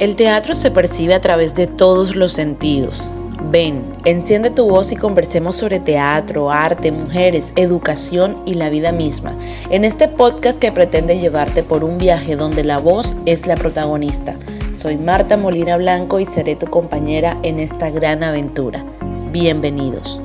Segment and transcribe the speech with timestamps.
[0.00, 3.12] El teatro se percibe a través de todos los sentidos.
[3.50, 9.34] Ven, enciende tu voz y conversemos sobre teatro, arte, mujeres, educación y la vida misma,
[9.68, 14.36] en este podcast que pretende llevarte por un viaje donde la voz es la protagonista.
[14.74, 18.82] Soy Marta Molina Blanco y seré tu compañera en esta gran aventura.
[19.32, 20.22] Bienvenidos.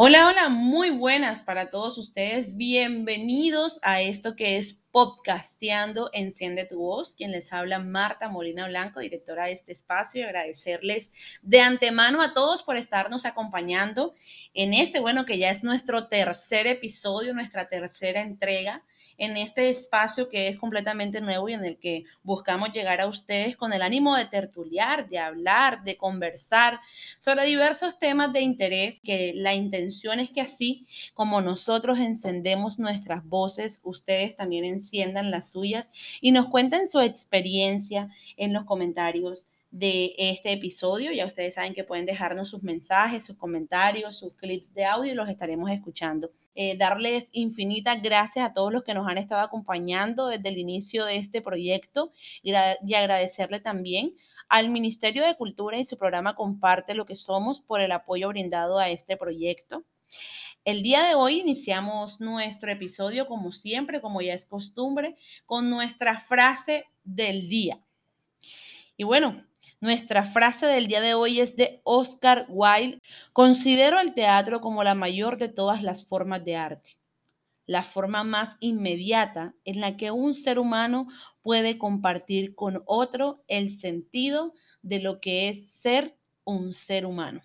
[0.00, 2.56] Hola, hola, muy buenas para todos ustedes.
[2.56, 7.16] Bienvenidos a esto que es podcasteando Enciende tu voz.
[7.16, 12.32] Quien les habla Marta Molina Blanco, directora de este espacio, y agradecerles de antemano a
[12.32, 14.14] todos por estarnos acompañando
[14.54, 18.84] en este, bueno, que ya es nuestro tercer episodio, nuestra tercera entrega
[19.18, 23.56] en este espacio que es completamente nuevo y en el que buscamos llegar a ustedes
[23.56, 26.80] con el ánimo de tertuliar, de hablar, de conversar
[27.18, 33.24] sobre diversos temas de interés, que la intención es que así como nosotros encendemos nuestras
[33.24, 35.90] voces, ustedes también enciendan las suyas
[36.20, 41.12] y nos cuenten su experiencia en los comentarios de este episodio.
[41.12, 45.14] Ya ustedes saben que pueden dejarnos sus mensajes, sus comentarios, sus clips de audio y
[45.14, 46.30] los estaremos escuchando.
[46.54, 51.04] Eh, darles infinitas gracias a todos los que nos han estado acompañando desde el inicio
[51.04, 54.14] de este proyecto y, y agradecerle también
[54.48, 58.78] al Ministerio de Cultura y su programa Comparte lo que somos por el apoyo brindado
[58.78, 59.84] a este proyecto.
[60.64, 65.16] El día de hoy iniciamos nuestro episodio, como siempre, como ya es costumbre,
[65.46, 67.80] con nuestra frase del día.
[68.96, 69.46] Y bueno,
[69.80, 73.00] nuestra frase del día de hoy es de Oscar Wilde.
[73.32, 76.98] Considero el teatro como la mayor de todas las formas de arte,
[77.66, 81.08] la forma más inmediata en la que un ser humano
[81.42, 87.40] puede compartir con otro el sentido de lo que es ser un ser humano.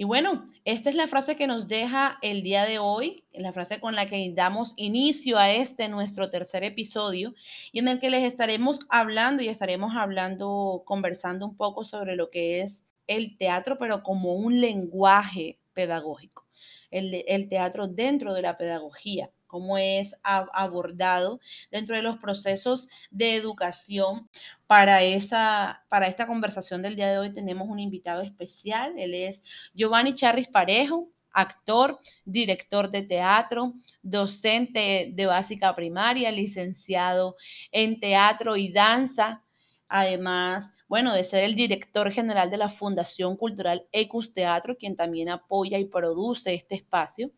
[0.00, 3.80] Y bueno, esta es la frase que nos deja el día de hoy, la frase
[3.80, 7.34] con la que damos inicio a este nuestro tercer episodio
[7.70, 12.30] y en el que les estaremos hablando y estaremos hablando, conversando un poco sobre lo
[12.30, 16.46] que es el teatro, pero como un lenguaje pedagógico,
[16.90, 21.40] el, el teatro dentro de la pedagogía cómo es abordado
[21.72, 24.30] dentro de los procesos de educación.
[24.68, 29.42] Para, esa, para esta conversación del día de hoy tenemos un invitado especial, él es
[29.74, 37.36] Giovanni Charris Parejo, actor, director de teatro, docente de básica primaria, licenciado
[37.72, 39.44] en teatro y danza.
[39.88, 45.28] Además, bueno, de ser el director general de la Fundación Cultural Ecus Teatro, quien también
[45.28, 47.32] apoya y produce este espacio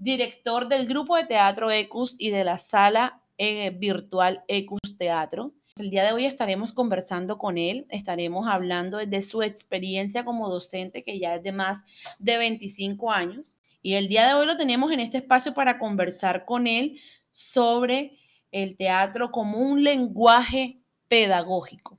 [0.00, 5.52] director del grupo de teatro Ecus y de la sala eh, virtual Ecus Teatro.
[5.76, 11.04] El día de hoy estaremos conversando con él, estaremos hablando de su experiencia como docente,
[11.04, 11.84] que ya es de más
[12.18, 13.58] de 25 años.
[13.82, 16.98] Y el día de hoy lo tenemos en este espacio para conversar con él
[17.30, 18.18] sobre
[18.52, 21.98] el teatro como un lenguaje pedagógico.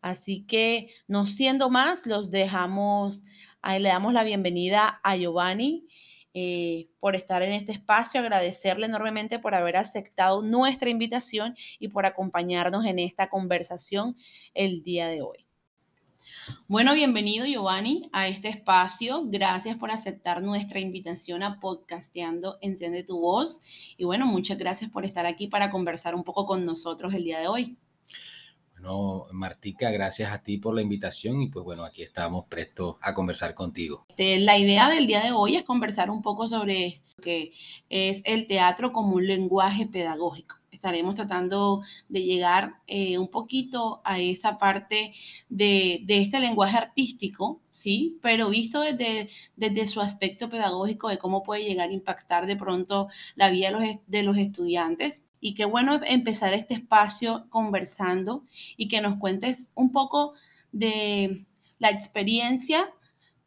[0.00, 3.24] Así que, no siendo más, los dejamos,
[3.64, 5.88] le damos la bienvenida a Giovanni.
[6.32, 12.06] Eh, por estar en este espacio, agradecerle enormemente por haber aceptado nuestra invitación y por
[12.06, 14.16] acompañarnos en esta conversación
[14.54, 15.46] el día de hoy.
[16.68, 19.24] Bueno, bienvenido Giovanni a este espacio.
[19.26, 23.62] Gracias por aceptar nuestra invitación a podcasteando Enciende tu voz.
[23.96, 27.40] Y bueno, muchas gracias por estar aquí para conversar un poco con nosotros el día
[27.40, 27.76] de hoy.
[28.82, 33.12] Bueno, Martica, gracias a ti por la invitación y pues bueno, aquí estamos prestos a
[33.12, 34.06] conversar contigo.
[34.08, 37.52] Este, la idea del día de hoy es conversar un poco sobre lo que
[37.90, 40.56] es el teatro como un lenguaje pedagógico.
[40.70, 45.12] Estaremos tratando de llegar eh, un poquito a esa parte
[45.50, 48.18] de, este lenguaje artístico, ¿sí?
[48.22, 53.08] Pero visto desde, desde su aspecto pedagógico de cómo puede llegar a impactar de pronto
[53.34, 53.70] la vida
[54.06, 58.44] de los estudiantes y qué bueno empezar este espacio conversando
[58.76, 60.34] y que nos cuentes un poco
[60.72, 61.46] de
[61.78, 62.90] la experiencia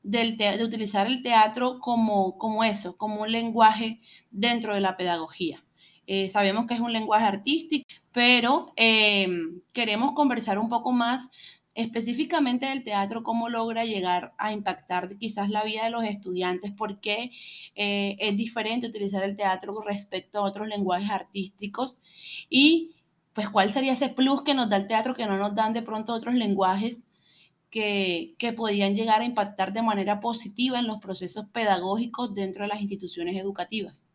[0.02, 4.02] del de utilizar el teatro como, como eso, como un lenguaje
[4.32, 5.64] dentro de la pedagogía.
[6.06, 9.28] Eh, sabemos que es un lenguaje artístico, pero eh,
[9.72, 11.32] queremos conversar un poco más
[11.76, 17.00] específicamente del teatro, cómo logra llegar a impactar quizás la vida de los estudiantes, por
[17.00, 17.32] qué
[17.76, 22.00] eh, es diferente utilizar el teatro respecto a otros lenguajes artísticos
[22.50, 22.92] y
[23.34, 25.82] pues cuál sería ese plus que nos da el teatro que no nos dan de
[25.82, 27.06] pronto otros lenguajes
[27.72, 32.70] que, que podrían llegar a impactar de manera positiva en los procesos pedagógicos dentro de
[32.70, 34.06] las instituciones educativas.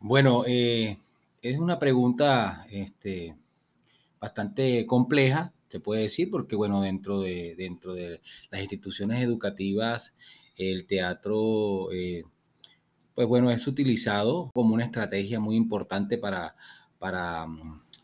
[0.00, 0.98] Bueno, eh,
[1.40, 3.36] es una pregunta este,
[4.18, 10.14] bastante compleja se puede decir, porque bueno, dentro de, dentro de las instituciones educativas,
[10.56, 12.22] el teatro, eh,
[13.12, 16.54] pues bueno, es utilizado como una estrategia muy importante para,
[17.00, 17.46] para,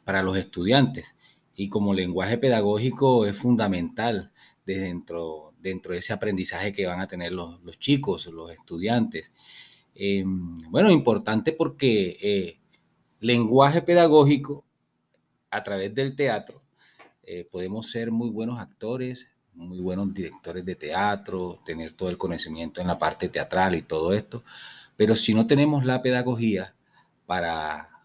[0.05, 1.15] para los estudiantes.
[1.55, 4.33] y como lenguaje pedagógico es fundamental
[4.67, 9.33] dentro, dentro de ese aprendizaje que van a tener los, chicos, los estudiantes.
[9.95, 10.25] Eh,
[10.71, 12.59] bueno, importante porque eh,
[13.21, 14.65] lenguaje pedagógico
[15.51, 16.60] a través del teatro
[17.33, 22.81] eh, podemos ser muy buenos actores, muy buenos directores de teatro, tener todo el conocimiento
[22.81, 24.43] en la parte teatral y todo esto,
[24.97, 26.75] pero si no tenemos la pedagogía
[27.27, 28.00] para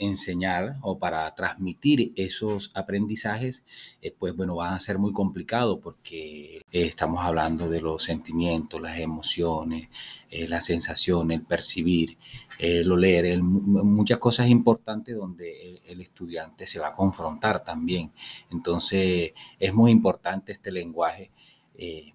[0.00, 3.64] enseñar o para transmitir esos aprendizajes,
[4.00, 8.80] eh, pues bueno, van a ser muy complicado porque eh, estamos hablando de los sentimientos,
[8.80, 9.90] las emociones,
[10.30, 12.16] eh, las sensaciones, el percibir,
[12.58, 18.12] lo leer, muchas cosas importantes donde el, estudiante se va a confrontar también.
[18.50, 21.30] Entonces, es muy importante este lenguaje.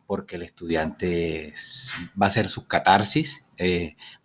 [0.06, 1.54] porque el estudiante
[2.22, 3.48] va a hacer sus catarsis,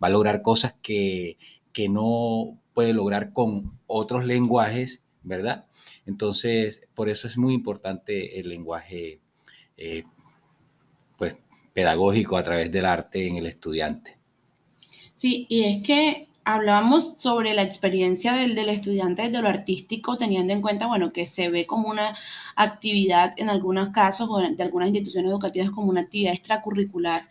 [0.01, 1.37] va a lograr cosas que,
[1.73, 5.65] que no puede lograr con otros lenguajes, ¿verdad?
[6.05, 9.19] Entonces, por eso es muy importante el lenguaje
[9.77, 10.03] eh,
[11.17, 11.41] pues,
[11.73, 14.17] pedagógico a través del arte en el estudiante.
[15.15, 20.53] Sí, y es que hablábamos sobre la experiencia del, del, estudiante de lo artístico, teniendo
[20.53, 22.17] en cuenta, bueno, que se ve como una
[22.55, 27.29] actividad en algunos casos o de algunas instituciones educativas como una actividad extracurricular.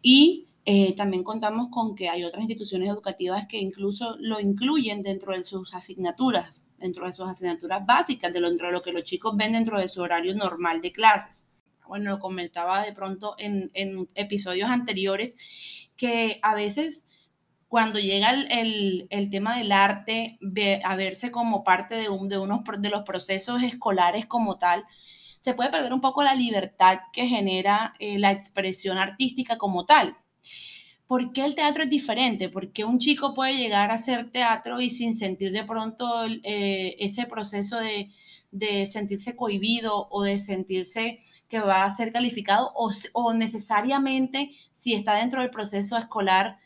[0.00, 5.32] Y eh, también contamos con que hay otras instituciones educativas que incluso lo incluyen dentro
[5.32, 9.52] de sus asignaturas, dentro de sus asignaturas básicas, dentro de lo que los chicos ven
[9.52, 11.48] dentro de su horario normal de clases.
[11.86, 13.70] Bueno, lo comentaba de pronto en,
[14.14, 15.38] episodios anteriores
[15.96, 17.08] que a veces
[17.68, 20.38] cuando llega el, tema del arte
[20.84, 24.84] a verse como parte de, un, de los procesos escolares como tal,
[25.40, 30.14] se puede perder un poco la libertad que genera eh, la expresión artística como tal.
[31.08, 32.50] ¿Por qué el teatro es diferente?
[32.50, 37.24] Porque un chico puede llegar a hacer teatro y sin sentir de pronto eh, ese
[37.26, 38.10] proceso de,
[38.86, 45.40] sentirse cohibido o de sentirse que va a ser calificado o, necesariamente si está dentro
[45.40, 46.58] del proceso escolar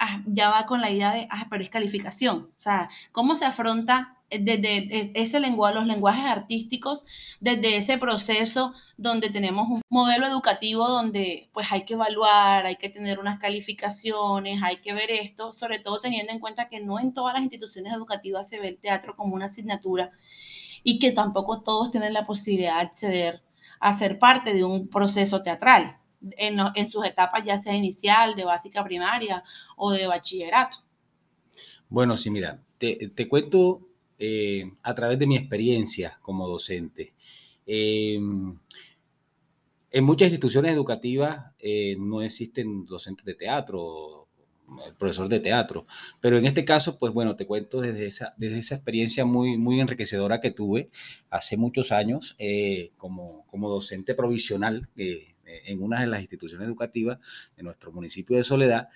[0.00, 2.50] ah, ya va con la idea de, ah, pero es calificación.
[2.58, 7.02] O sea, ¿cómo se afronta desde ese lenguaje, los lenguajes artísticos,
[7.40, 12.88] desde ese proceso donde tenemos un modelo educativo donde pues hay que evaluar, hay que
[12.90, 17.12] tener unas calificaciones, hay que ver esto, sobre todo teniendo en cuenta que no en
[17.12, 20.12] todas las instituciones educativas se ve el teatro como una asignatura
[20.84, 23.42] y que tampoco todos tienen la posibilidad de acceder
[23.80, 25.99] a ser parte de un proceso teatral
[26.36, 29.42] en, en sus etapas ya sea inicial, de básica primaria
[29.76, 30.78] o de bachillerato.
[31.88, 33.80] Bueno, sí, mira, te, te cuento
[34.18, 37.14] eh, a través de mi experiencia como docente.
[37.66, 38.58] Em,
[39.90, 44.28] en muchas instituciones educativas eh, no existen docentes de teatro,
[44.86, 45.86] el profesor de teatro,
[46.20, 49.80] pero en este caso, pues bueno, te cuento desde esa, desde esa experiencia muy, muy
[49.80, 50.90] enriquecedora que tuve
[51.30, 54.88] hace muchos años eh, como, como docente provisional
[55.66, 57.18] en una de las instituciones educativas
[57.56, 58.88] de nuestro municipio de Soledad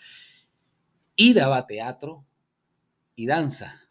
[1.16, 2.24] y daba teatro
[3.16, 3.84] y danza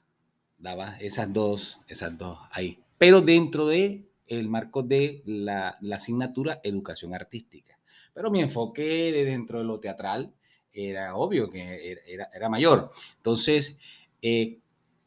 [0.63, 2.80] daba esas dos, esas dos ahí.
[2.98, 7.77] Pero dentro de el marco de la, asignatura educación artística.
[8.13, 10.33] Pero mi enfoque de dentro de lo teatral
[10.71, 12.89] era obvio que era, era, mayor.
[13.18, 13.80] Entonces,
[14.21, 14.60] eh,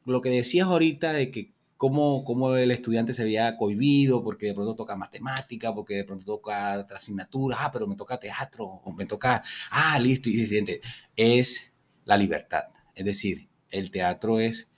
[0.04, 4.54] lo que decías ahorita de que cómo, cómo, el estudiante se había cohibido porque de
[4.54, 8.92] pronto toca matemática, porque de pronto toca otra asignatura, ah, pero me toca teatro, o
[8.92, 10.80] me toca, ah, listo, y se siente,
[11.16, 12.64] es la libertad.
[12.94, 14.72] Es decir, el teatro es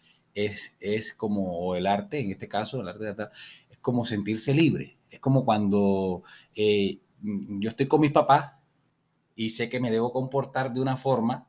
[0.81, 3.31] es, como el arte, en este caso, el arte teatral,
[3.71, 4.97] es como sentirse libre.
[5.11, 6.23] Es como cuando
[6.55, 8.53] eh, yo estoy con mis papás
[9.35, 11.49] y sé que me debo comportar de una forma,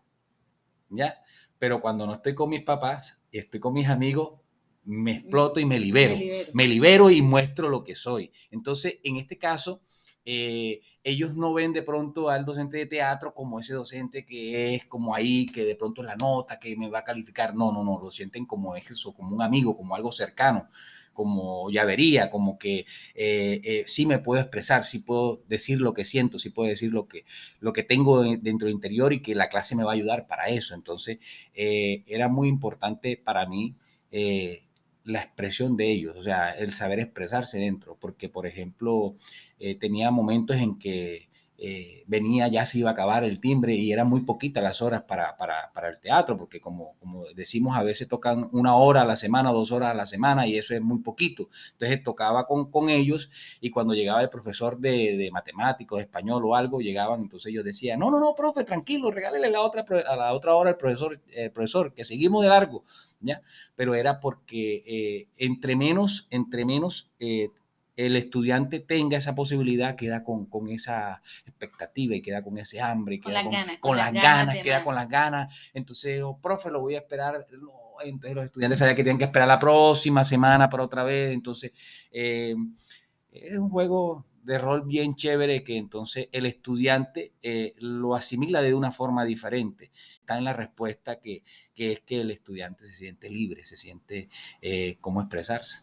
[0.90, 1.16] ¿ya?
[1.60, 4.39] Pero cuando no estoy con mis papás y estoy con mis amigos,
[4.84, 6.16] me exploto y me libero.
[6.16, 8.32] Me libero, me libero y muestro lo que soy.
[8.52, 9.82] Entonces, en este caso,
[10.32, 14.86] eh, ellos no ven de pronto al docente de teatro como ese docente que es
[14.86, 17.56] como ahí, que de pronto es la nota, que me va a calificar.
[17.56, 20.68] No, no, no, lo sienten como eso, como un amigo, como algo cercano,
[21.14, 26.06] como llavería, como que eh, eh, sí me puedo expresar, sí puedo decir lo que
[26.06, 27.26] siento, sí puedo decir lo que,
[27.60, 30.50] lo que tengo dentro del interior y que la clase me va a ayudar para
[30.50, 30.76] eso.
[30.76, 31.18] Entonces,
[31.56, 33.76] era muy importante para mí
[35.04, 39.16] la expresión de ellos, o sea, el saber expresarse dentro, porque por ejemplo,
[39.60, 41.29] eh, tenía momentos en que
[41.62, 45.04] eh, venía, ya se iba a acabar el timbre y eran muy poquitas las horas
[45.04, 49.18] para, para, el teatro, porque como, como, decimos, a veces tocan una hora a la
[49.18, 51.50] semana, dos horas a la semana y eso es muy poquito.
[51.74, 56.46] Entonces tocaba con, con ellos y cuando llegaba el profesor de, de matemáticos, de español
[56.46, 60.16] o algo, llegaban, entonces ellos decían, no, no, no, profe, tranquilo, regálele la otra, a
[60.16, 62.84] la otra hora al profesor, eh, profesor, que seguimos de largo.
[63.22, 63.42] ¿Ya?
[63.76, 67.12] Pero era porque eh, entre menos, entre menos
[68.00, 73.44] el estudiante tenga esa posibilidad, queda con, esa expectativa y queda con ese hambre, queda
[73.82, 75.70] con, las ganas, queda con las ganas.
[75.74, 77.46] Entonces, oh, profe, lo voy a esperar.
[78.06, 81.34] entonces los estudiantes sabían que tienen que esperar la próxima semana para otra vez.
[81.34, 81.74] Entonces,
[82.10, 82.56] eh,
[83.34, 88.74] es un juego de rol bien chévere que entonces el estudiante eh, lo asimila de
[88.74, 89.92] una forma diferente.
[90.22, 91.44] Está en la respuesta que,
[91.76, 94.30] es que el estudiante se siente libre, se siente
[94.62, 95.82] eh, cómo expresarse.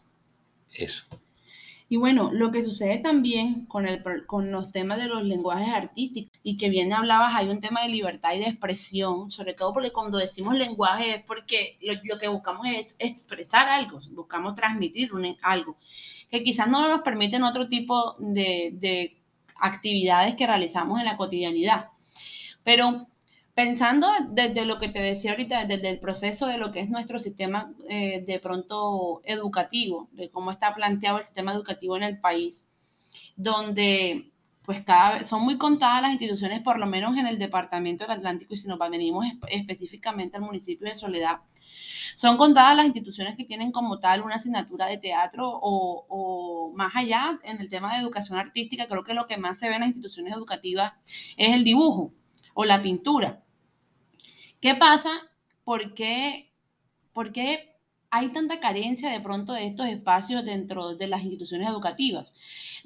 [0.73, 1.05] Eso.
[1.89, 6.37] Y bueno, lo que sucede también con, el, con los temas de los lenguajes artísticos
[6.43, 9.93] y que bien hablabas, hay un tema de libertad y de expresión, sobre todo porque
[9.93, 15.09] cuando decimos lenguaje es porque lo, que buscamos es expresar algo, buscamos transmitir
[15.41, 15.77] algo,
[16.29, 19.17] que quizás no nos permiten otro tipo de, de
[19.55, 21.91] actividades que realizamos en la cotidianidad.
[22.65, 23.07] Pero
[23.57, 27.17] pensando desde lo que te decía ahorita, desde el proceso de lo que es nuestro
[27.17, 32.69] sistema eh, de pronto educativo, de cómo está planteado el sistema educativo en el país,
[33.35, 34.29] donde
[34.61, 38.17] pues cada vez son muy contadas las instituciones, por lo menos en el departamento del
[38.17, 41.37] Atlántico, y si nos venimos específicamente al municipio de Soledad,
[42.15, 46.95] son contadas las instituciones que tienen como tal una asignatura de teatro o, o, más
[46.95, 49.81] allá en el tema de educación artística, creo que lo que más se ve en
[49.81, 50.93] las instituciones educativas
[51.37, 52.13] es el dibujo
[52.53, 53.41] o la pintura.
[54.61, 55.11] ¿Qué pasa?
[55.63, 56.49] ¿Por qué,
[58.09, 62.33] hay tanta carencia de pronto de estos espacios dentro de las instituciones educativas?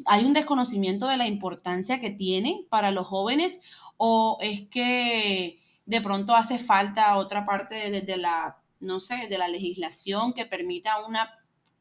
[0.06, 3.62] ¿Hay un desconocimiento de la importancia que tiene para los jóvenes
[3.98, 9.48] o es que de pronto hace falta otra parte de, la, no sé, de la
[9.48, 11.30] legislación que permita una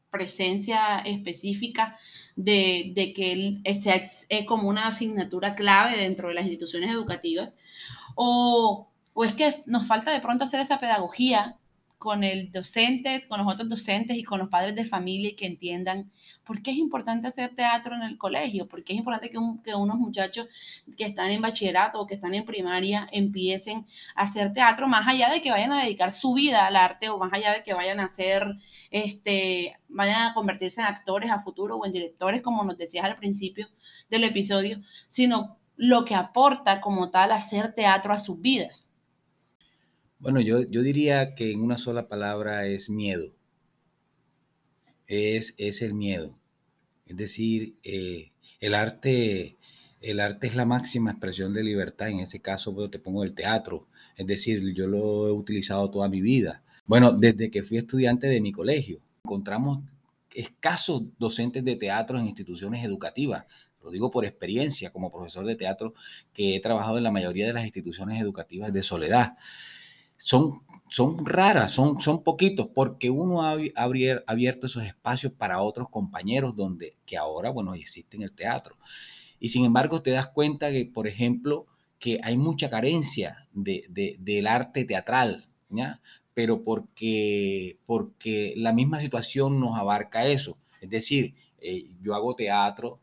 [0.09, 1.97] presencia específica
[2.35, 7.57] de, que sea como una asignatura clave dentro de las instituciones educativas?
[8.15, 11.57] ¿O o es que nos falta de pronto hacer esa pedagogía
[12.01, 15.45] con el docente, con los otros docentes y con los padres de familia y que
[15.45, 16.11] entiendan
[16.43, 19.37] por qué es importante hacer teatro en el colegio, por qué es importante que,
[19.75, 20.47] unos muchachos
[20.97, 25.29] que están en bachillerato o que están en primaria empiecen a hacer teatro, más allá
[25.29, 27.99] de que vayan a dedicar su vida al arte o más allá de que vayan
[27.99, 28.55] a hacer,
[28.89, 33.17] este, vayan a convertirse en actores a futuro o en directores, como nos decías al
[33.17, 33.67] principio
[34.09, 38.90] del episodio, sino lo que aporta como tal hacer teatro a sus vidas.
[40.21, 43.33] Bueno, yo, yo diría que en una sola palabra es miedo.
[45.07, 46.37] Es, es el miedo.
[47.07, 49.57] Es decir, eh, el arte,
[49.99, 52.09] el arte es la máxima expresión de libertad.
[52.09, 53.87] En ese caso, te pongo el teatro.
[54.15, 56.61] Es decir, yo lo he utilizado toda mi vida.
[56.85, 59.79] Bueno, desde que fui estudiante de mi colegio, encontramos
[60.35, 63.45] escasos docentes de teatro en instituciones educativas.
[63.83, 65.95] Lo digo por experiencia como profesor de teatro
[66.31, 69.33] que he trabajado en la mayoría de las instituciones educativas de Soledad
[70.21, 76.55] son, son raras, son, son poquitos, porque uno ha abierto esos espacios para otros compañeros
[76.55, 78.77] donde, que ahora, bueno, existen el teatro.
[79.39, 81.65] Y sin embargo, te das cuenta que, por ejemplo,
[81.97, 83.85] que hay mucha carencia de,
[84.19, 86.01] del arte teatral, ¿ya?
[86.35, 90.57] pero porque, porque la misma situación nos abarca eso.
[90.81, 92.99] Es decir, eh, yo hago teatro,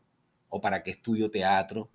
[0.47, 1.89] o para qué estudio teatro,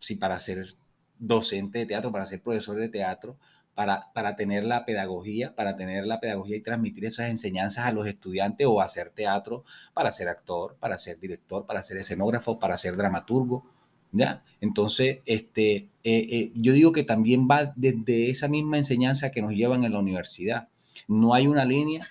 [0.00, 0.74] si para ser
[1.18, 3.38] docente de teatro, para ser profesor de teatro,
[3.74, 8.66] para, tener la pedagogía, para tener la pedagogía y transmitir esas enseñanzas a los estudiantes
[8.68, 13.64] o hacer teatro, para ser actor, para ser director, para ser escenógrafo, para ser dramaturgo.
[14.12, 14.44] ¿Ya?
[14.60, 19.54] Entonces, este, eh, eh, yo digo que también va desde esa misma enseñanza que nos
[19.54, 20.68] llevan en la universidad.
[21.08, 22.06] No hay una línea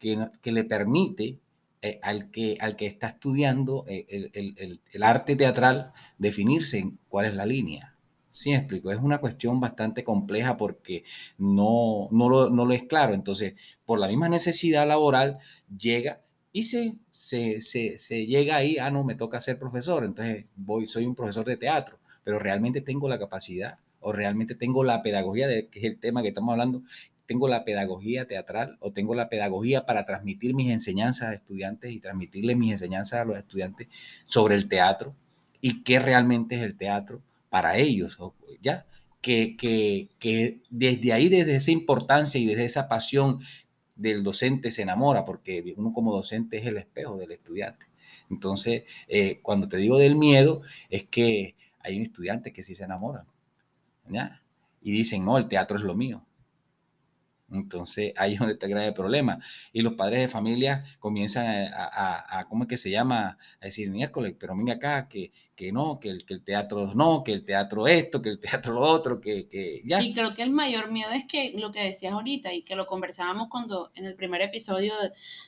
[0.00, 1.38] que, le permite
[1.82, 7.34] eh, al, que, al que está estudiando el, el, arte teatral definirse en cuál es
[7.36, 7.95] la línea.
[8.36, 8.92] Sí, explico.
[8.92, 11.04] Es una cuestión bastante compleja porque
[11.38, 13.14] no, no, lo, es claro.
[13.14, 13.54] Entonces,
[13.86, 15.38] por la misma necesidad laboral,
[15.74, 16.20] llega
[16.52, 21.14] y se, se, llega ahí, ah, no, me toca ser profesor, entonces voy, soy un
[21.14, 25.78] profesor de teatro, pero realmente tengo la capacidad o realmente tengo la pedagogía, de, que
[25.78, 26.82] es el tema que estamos hablando,
[27.24, 32.00] tengo la pedagogía teatral o tengo la pedagogía para transmitir mis enseñanzas a estudiantes y
[32.00, 33.88] transmitirle mis enseñanzas a los estudiantes
[34.26, 35.14] sobre el teatro
[35.62, 37.22] y qué realmente es el teatro
[37.56, 38.18] para ellos,
[38.60, 38.84] ¿ya?
[39.22, 43.40] Que, que, desde ahí, desde esa importancia y desde esa pasión
[43.94, 47.86] del docente se enamora, porque uno como docente es el espejo del estudiante.
[48.28, 50.60] Entonces, eh, cuando te digo del miedo,
[50.90, 53.24] es que hay estudiantes que sí se enamoran,
[54.06, 54.42] ¿ya?
[54.82, 56.26] Y dicen, no, el teatro es lo mío.
[57.50, 59.38] Entonces ahí es donde está el grave problema.
[59.72, 63.38] Y los padres de familia comienzan a, ¿cómo es que se llama?
[63.60, 67.22] A decir, miércoles, pero mira acá, que, que no, que el, que el teatro no,
[67.24, 70.02] que el teatro esto, que el teatro lo otro, que, que ya.
[70.02, 72.86] Y creo que el mayor miedo es que lo que decías ahorita y que lo
[72.86, 74.92] conversábamos cuando en el primer episodio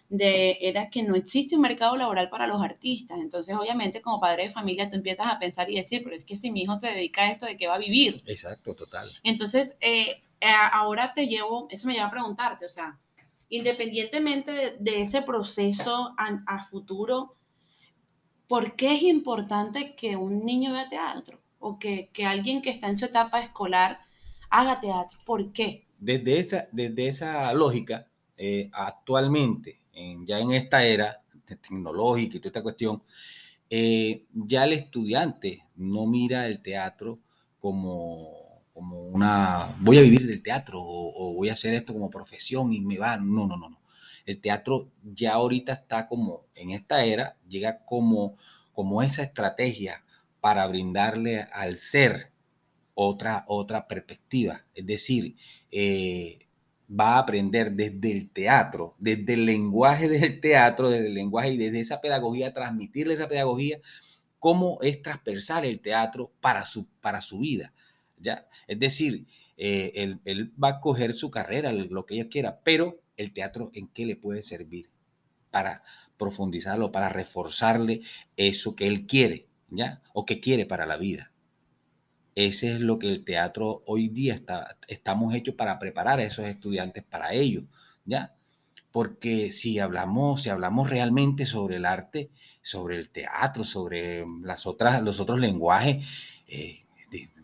[0.09, 3.19] de, era que no existe un mercado laboral para los artistas.
[3.21, 6.37] Entonces, obviamente, como padre de familia, tú empiezas a pensar y decir, pero es que
[6.37, 8.23] si mi hijo se dedica a esto, ¿de qué va a vivir?
[8.27, 9.11] Exacto, total.
[9.25, 12.99] Entonces, eh, eh, ahora te llevo, eso me lleva a preguntarte, o sea,
[13.49, 17.37] independientemente de, ese proceso a, futuro,
[18.47, 21.41] ¿por qué es importante que un niño vea teatro?
[21.59, 24.01] O que, alguien que está en su etapa escolar
[24.51, 25.19] haga teatro.
[25.25, 25.87] ¿Por qué?
[25.99, 29.81] Desde esa, desde esa lógica, eh, actualmente,
[30.25, 33.03] ya en esta era tecnológica y toda esta cuestión,
[33.71, 37.19] eh, ya el estudiante no mira el teatro
[37.59, 38.48] como
[38.79, 42.81] como una, voy a vivir del teatro o, voy a hacer esto como profesión y
[42.81, 43.83] me va, no, no, no, no.
[44.25, 48.37] El teatro ya ahorita está como, en esta era, llega como,
[48.73, 50.05] como esa estrategia
[50.41, 52.31] para brindarle al ser
[52.95, 54.65] otra, otra perspectiva.
[54.77, 55.35] Es decir,
[55.73, 56.39] eh,
[56.89, 61.57] va a aprender desde el teatro, desde el lenguaje del teatro, desde el lenguaje y
[61.57, 63.81] desde esa pedagogía, transmitirle esa pedagogía,
[64.39, 67.73] cómo es transversal el teatro para su, para su vida.
[68.67, 73.33] Es decir, eh, él, va a coger su carrera, lo que ella quiera, pero el
[73.33, 74.91] teatro en qué le puede servir
[75.51, 75.83] para
[76.17, 78.03] profundizarlo, para reforzarle
[78.37, 80.03] eso que él quiere, ¿ya?
[80.13, 81.33] O que quiere para la vida.
[82.35, 86.47] Ese es lo que el teatro hoy día está, estamos hechos para preparar a esos
[86.47, 87.65] estudiantes para ello,
[88.05, 88.37] ¿ya?
[88.93, 92.31] Porque si hablamos, si hablamos realmente sobre el arte,
[92.63, 96.07] sobre el teatro, sobre las otras, los otros lenguajes,
[96.47, 96.85] eh,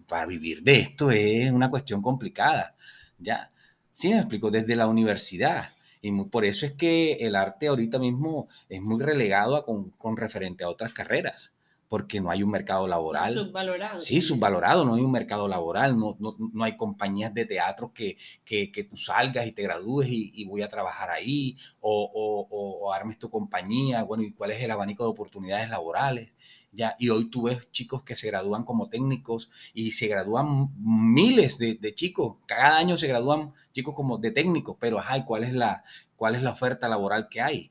[0.09, 2.77] para vivir de esto es una cuestión complicada,
[3.19, 3.51] ¿ya?
[3.91, 5.71] Sí, me explico, desde la universidad.
[6.03, 10.65] Y por eso es que el arte ahorita mismo es muy relegado con, con referente
[10.65, 11.55] a otras carreras
[11.89, 13.35] porque no hay un mercado laboral.
[13.35, 13.99] Subvalorado.
[13.99, 18.17] Sí, subvalorado, no hay un mercado laboral, no, no, no hay compañías de teatro que,
[18.45, 22.49] que, que, tú salgas y te gradúes y, y voy a trabajar ahí, o, o,
[22.51, 26.33] o, armes tu compañía, bueno, ¿y cuál es el abanico de oportunidades laborales?
[26.73, 31.57] Ya, y hoy tú ves chicos que se gradúan como técnicos y se gradúan miles
[31.59, 35.53] de, de chicos, cada año se gradúan chicos como de técnicos, pero ajá, ¿cuál es
[35.53, 35.85] la,
[36.17, 37.71] cuál es la oferta laboral que hay?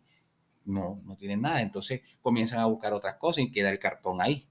[0.66, 1.62] No, no tienen nada.
[1.62, 4.48] Entonces comienzan a buscar otras cosas y queda el cartón ahí.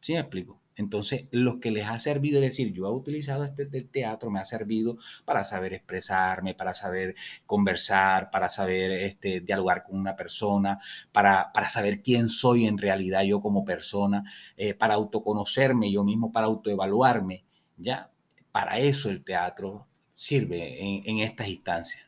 [0.00, 0.60] ¿Sí me explico?
[0.76, 4.44] Entonces, lo que les ha servido, es decir, yo he utilizado este teatro, me ha
[4.44, 10.78] servido para saber expresarme, para saber conversar, para saber este, dialogar con una persona,
[11.12, 14.22] para, para saber quién soy en realidad yo como persona,
[14.56, 17.44] eh, para autoconocerme yo mismo, para autoevaluarme,
[17.76, 18.10] ¿ya?
[18.52, 22.07] Para eso el teatro sirve en, en estas instancias.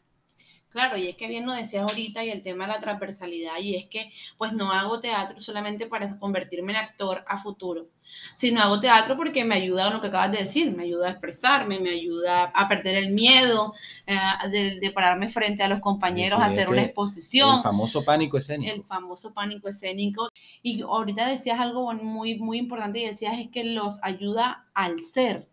[0.71, 3.75] Claro, y es que bien lo decías ahorita y el tema de la transversalidad, y
[3.75, 7.89] es que pues no hago teatro solamente para convertirme en actor a futuro,
[8.37, 11.11] sino hago teatro porque me ayuda a lo que acabas de decir, me ayuda a
[11.11, 13.75] expresarme, me ayuda a perder el miedo
[14.07, 17.57] eh, de, pararme frente a los compañeros, a hacer una exposición.
[17.57, 18.73] El famoso pánico escénico.
[18.73, 20.29] El famoso pánico escénico.
[20.63, 25.49] Y ahorita decías algo muy, muy importante y decías es que los ayuda al ser,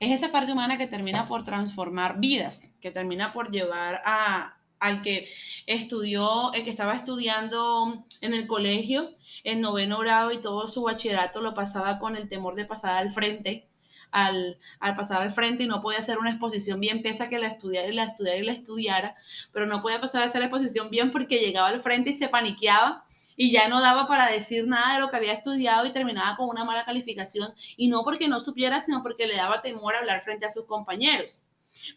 [0.00, 4.53] es esa parte humana que termina por transformar vidas, que termina por llevar a,
[4.84, 5.28] al que
[5.66, 11.40] estudió, el que estaba estudiando en el colegio, en noveno grado y todo su bachillerato
[11.40, 13.66] lo pasaba con el temor de pasar al frente,
[14.10, 17.38] al, al, pasar al frente y no podía hacer una exposición bien, pese a que
[17.38, 19.16] la estudiara y la estudiara y la estudiara,
[19.54, 22.28] pero no podía pasar a hacer la exposición bien porque llegaba al frente y se
[22.28, 26.36] paniqueaba y ya no daba para decir nada de lo que había estudiado y terminaba
[26.36, 30.22] con una mala calificación y no porque no supiera, sino porque le daba temor hablar
[30.24, 31.40] frente a sus compañeros.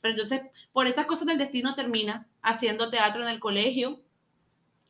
[0.01, 4.01] Pero entonces, por esas cosas del destino termina haciendo teatro en el colegio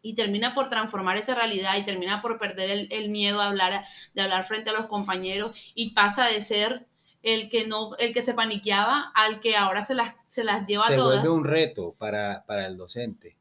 [0.01, 4.21] y termina por transformar esa realidad y termina por perder el, miedo a hablar, de
[4.21, 6.85] hablar frente a los compañeros y pasa de ser
[7.23, 10.85] el que no, el que se paniqueaba al que ahora se las, se las lleva
[10.85, 11.21] a todas.
[11.21, 13.37] Se vuelve un reto para, para el docente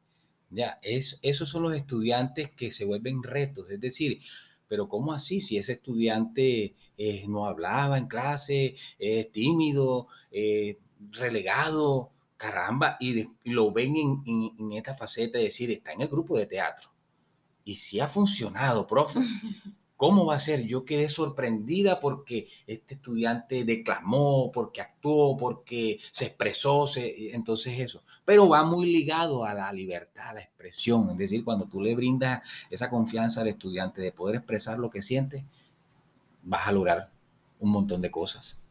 [0.51, 4.21] ya, es, esos son los estudiantes que se vuelven retos, es decir,
[4.69, 5.41] pero ¿cómo así?
[5.41, 10.79] Si ese estudiante eh, no hablaba en clase, es tímido, eh,
[11.11, 14.23] relegado, caramba, y, lo ven en,
[14.59, 16.91] en, esta faceta de decir, está en el grupo de teatro.
[17.65, 19.21] Y si ha funcionado, profe.
[19.97, 20.67] ¿Cómo va a ser?
[20.67, 28.03] Yo quedé sorprendida porque este estudiante declamó, porque actuó, porque se expresó, se, entonces eso.
[28.27, 31.09] Pero va muy ligado a la libertad, a la expresión.
[31.13, 35.01] Es decir, cuando tú le brindas esa confianza al estudiante de poder expresar lo que
[35.01, 35.47] siente,
[36.43, 37.11] vas a lograr
[37.59, 38.63] un montón de cosas.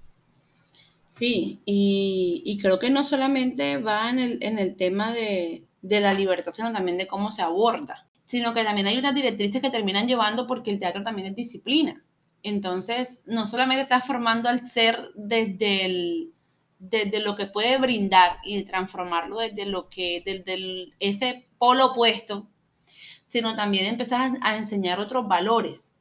[1.15, 6.11] Sí, y, creo que no solamente va en el, en el tema de, de la
[6.11, 10.07] libertad, sino también de cómo se aborda, sino que también hay unas directrices que terminan
[10.07, 12.03] llevando porque el teatro también es disciplina.
[12.43, 16.33] Entonces, no solamente estás formando al ser desde, el,
[16.79, 22.49] desde lo que puede brindar y transformarlo desde lo que, desde ese polo opuesto,
[23.23, 25.95] sino también empezás a, enseñar otros valores.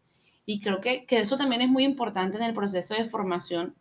[0.45, 3.77] Y creo que, que eso también es muy importante en el proceso de formación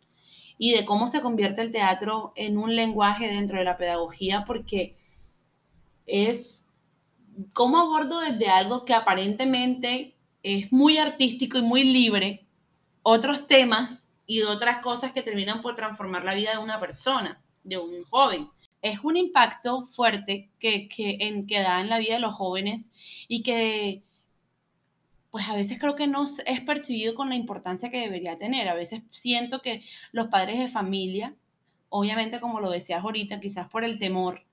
[0.58, 4.96] y de cómo se convierte el teatro en un lenguaje dentro de la pedagogía, porque
[6.06, 6.68] es
[7.52, 12.46] cómo abordo desde algo que aparentemente es muy artístico y muy libre
[13.02, 17.78] otros temas y otras cosas que terminan por transformar la vida de una persona, de
[17.78, 18.48] un joven.
[18.80, 22.92] Es un impacto fuerte que, que, en, que da en la vida de los jóvenes
[23.28, 24.02] y que
[25.34, 28.68] pues a veces creo que no es percibido con la importancia que debería tener.
[28.68, 31.34] A veces siento que los padres de familia,
[31.88, 34.44] obviamente como lo decías ahorita, quizás por el temor,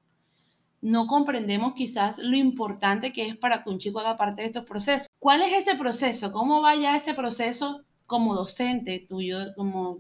[0.82, 4.66] no comprendemos quizás lo importante que es para que un chico haga parte de estos
[4.66, 5.08] procesos.
[5.20, 6.32] ¿Cuál es ese proceso?
[6.32, 10.00] ¿Cómo va ya ese proceso como docente tuyo, como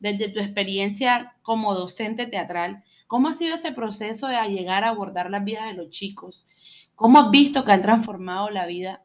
[0.00, 2.82] desde tu experiencia como docente teatral?
[3.06, 6.46] ¿Cómo ha sido ese proceso de llegar a abordar la vida de los chicos?
[6.94, 9.02] ¿Cómo has visto que han transformado la vida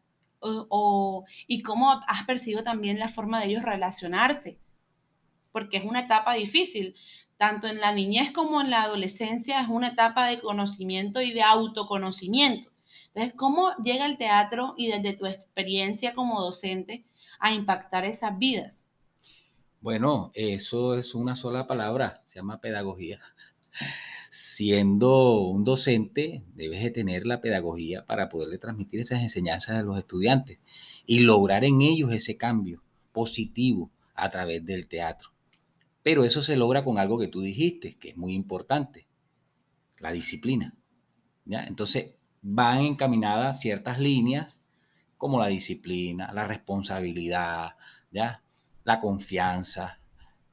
[1.47, 4.59] y cómo has percibido también la forma de ellos relacionarse,
[5.51, 6.95] porque es una etapa difícil,
[7.37, 11.43] tanto en la niñez como en la adolescencia, es una etapa de conocimiento y de
[11.43, 12.71] autoconocimiento.
[13.07, 17.05] Entonces, ¿cómo llega el teatro y desde tu experiencia como docente
[17.39, 18.87] a impactar esas vidas?
[19.81, 23.19] Bueno, eso es una sola palabra, se llama pedagogía
[24.37, 29.97] siendo un docente, debes de tener la pedagogía para poderle transmitir esas enseñanzas a los
[29.97, 30.59] estudiantes
[31.07, 35.31] y lograr en ellos ese cambio positivo a través del teatro.
[36.03, 39.07] Pero eso se logra con algo que tú dijiste, que es muy importante,
[39.97, 40.75] la disciplina.
[41.45, 41.63] ¿ya?
[41.63, 44.53] Entonces, van encaminadas ciertas líneas
[45.17, 47.71] como la disciplina, la responsabilidad,
[48.11, 48.43] ¿ya?
[48.83, 49.99] la confianza.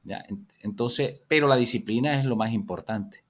[0.03, 0.25] ¿ya?
[0.63, 3.24] Entonces, pero la disciplina es lo más importante.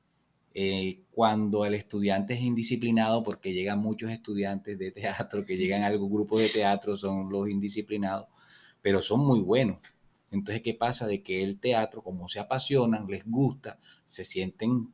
[0.57, 5.87] Eh, cuando el estudiante es indisciplinado, porque llegan muchos estudiantes de teatro que llegan a
[5.87, 8.29] algún grupo de teatro, son los indisciplinados,
[8.81, 9.79] pero son muy buenos.
[10.31, 11.07] Entonces, ¿qué pasa?
[11.07, 14.93] De que el teatro, como se apasionan, les gusta, se sienten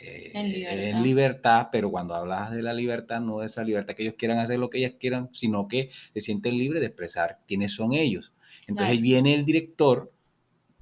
[0.00, 1.68] eh, en, libertad.
[1.72, 4.68] pero cuando hablas de la libertad, no de esa libertad que ellos quieran hacer lo
[4.68, 8.34] que ellas quieran, sino que se sienten libres de expresar quiénes son ellos.
[8.66, 10.12] Entonces viene el director,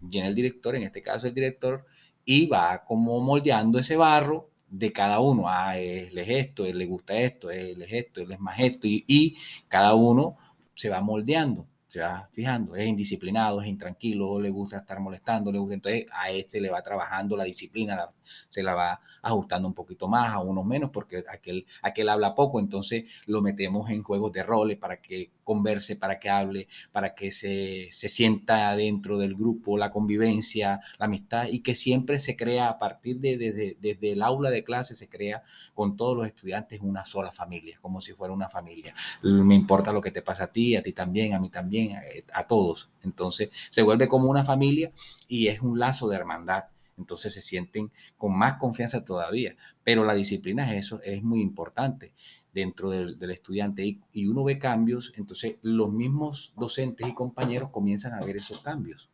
[0.01, 1.87] viene el director, en este caso el director,
[2.25, 5.45] y va como moldeando ese barro de cada uno.
[5.47, 8.87] Ah, él es esto, él le gusta esto, él es esto, él es más esto,
[8.87, 9.37] y, y
[9.69, 10.37] cada uno
[10.75, 15.59] se va moldeando se va fijando, es indisciplinado, es intranquilo, le gusta estar molestando, le
[15.59, 18.09] gusta, entonces a este le va trabajando la disciplina,
[18.49, 22.61] se la va ajustando un poquito más, a uno menos, porque aquel, aquel habla poco,
[22.61, 27.31] entonces lo metemos en juegos de roles para que converse, para que hable, para que
[27.31, 32.69] se, se sienta dentro del grupo, la convivencia, la amistad, y que siempre se crea
[32.69, 35.43] a partir de desde, desde el aula de clase, se crea
[35.75, 38.95] con todos los estudiantes una sola familia, como si fuera una familia.
[39.23, 42.25] Me importa lo que te pasa a ti, a ti también, a mí también eh,
[42.33, 42.91] a, todos.
[43.03, 44.93] Entonces se vuelve como una familia
[45.29, 46.65] y es un lazo de hermandad.
[46.97, 49.57] Entonces se sienten con más confianza todavía.
[49.83, 52.13] Pero la disciplina es eso, es muy importante
[52.53, 58.25] dentro del, estudiante y, uno ve cambios, entonces los mismos docentes y compañeros comienzan a
[58.25, 59.09] ver esos cambios.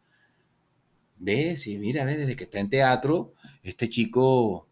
[1.18, 4.66] Ve, si mira, ve, desde que está en teatro, este chico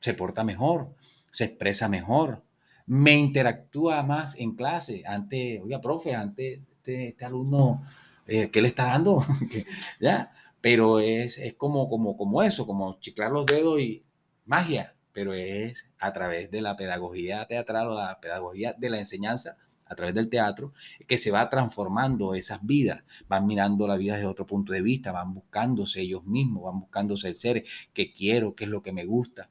[0.00, 0.94] se porta mejor,
[1.30, 2.42] se expresa mejor,
[2.86, 5.02] me interactúa más en clase.
[5.06, 7.80] Antes, oiga, profe, antes este, este, alumno,
[8.26, 9.24] eh, ¿qué le está dando?
[10.00, 10.32] ¿Ya?
[10.60, 14.02] Pero es, es como, como, como eso, como chiclar los dedos y
[14.46, 19.58] magia, pero es a través de la pedagogía teatral o la pedagogía de la enseñanza
[19.86, 20.72] a través del teatro,
[21.06, 25.12] que se va transformando esas vidas, van mirando la vida desde otro punto de vista,
[25.12, 29.04] van buscándose ellos mismos, van buscándose el ser, qué quiero, qué es lo que me
[29.04, 29.50] gusta,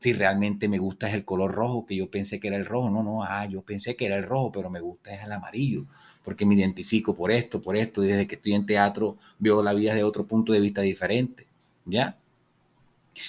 [0.00, 2.90] si realmente me gusta es el color rojo, que yo pensé que era el rojo,
[2.90, 5.86] no, no, ah, yo pensé que era el rojo, pero me gusta es el amarillo,
[6.24, 9.94] porque me identifico por esto, por esto, desde que estoy en teatro veo la vida
[9.94, 11.46] de otro punto de vista diferente,
[11.84, 12.18] ¿ya?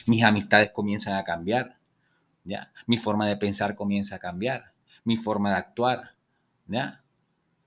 [0.08, 1.78] Mis amistades comienzan a cambiar,
[2.46, 2.72] ¿ya?
[2.88, 4.72] Mi forma de pensar comienza a cambiar,
[5.04, 6.16] mi forma de actuar,
[6.68, 7.04] ¿ya?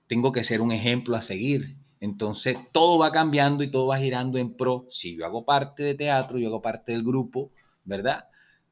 [0.07, 1.77] Tengo que ser un ejemplo a seguir.
[2.01, 4.85] Entonces todo va cambiando y todo va girando en pro.
[4.89, 7.51] Si yo hago parte de teatro, yo hago parte del grupo,
[7.83, 8.28] ¿verdad?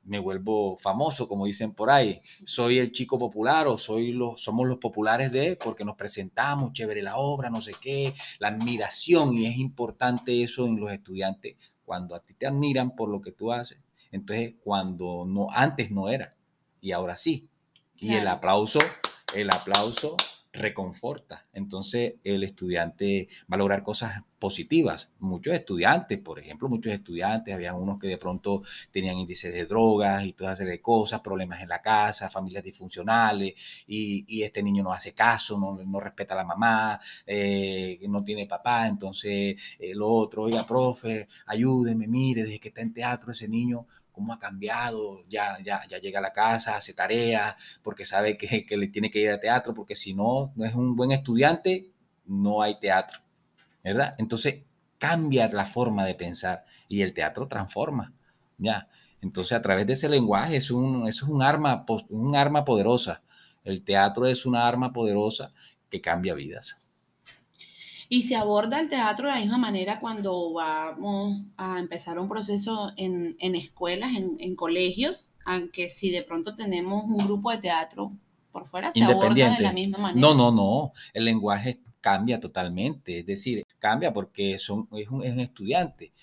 [0.08, 2.20] Me vuelvo famoso, como dicen por ahí.
[2.46, 7.02] Soy el chico popular o soy los, somos los populares de porque nos presentamos, chévere
[7.02, 11.58] la obra, no sé qué, la admiración y es importante eso en los estudiantes.
[11.86, 13.80] Cuando a ti te admiran por lo que tú haces,
[14.12, 16.36] entonces cuando no antes no era
[16.82, 17.48] y ahora sí.
[17.98, 18.80] Y el aplauso,
[19.34, 20.16] el aplauso
[20.58, 21.46] reconforta.
[21.54, 25.12] Entonces el estudiante va a lograr cosas positivas.
[25.20, 30.26] Muchos estudiantes, por ejemplo, muchos estudiantes, había unos que de pronto tenían índices de drogas
[30.26, 33.54] y toda serie de cosas, problemas en la casa, familias disfuncionales,
[33.88, 38.88] y, este niño no hace caso, no, respeta a la mamá, eh, no tiene papá,
[38.88, 43.88] entonces el otro, oiga, profe, ayúdeme, mire, desde que está en teatro ese niño
[44.18, 47.54] cómo ha cambiado, ya, ya, ya llega a la casa, hace tareas,
[47.84, 50.74] porque sabe que, que le tiene que ir al teatro, porque si no, no es
[50.74, 51.92] un buen estudiante,
[52.26, 53.20] no hay teatro,
[53.84, 54.16] ¿verdad?
[54.18, 54.64] Entonces
[54.98, 58.12] cambia la forma de pensar y el teatro transforma,
[58.58, 58.90] ¿ya?
[59.22, 63.22] Entonces a través de ese lenguaje es un, es un, arma, un arma poderosa.
[63.64, 65.54] El teatro es una arma poderosa
[65.92, 66.82] que cambia vidas.
[68.10, 72.92] Y se aborda el teatro de la misma manera cuando vamos a empezar un proceso
[72.96, 78.14] en, escuelas, en, colegios, aunque si de pronto tenemos un grupo de teatro
[78.52, 80.22] por fuera, se aborda de la misma manera.
[80.22, 80.94] No, no, no.
[81.14, 83.20] El lenguaje cambia totalmente.
[83.20, 86.14] Es decir, cambia porque son, es, un, estudiante.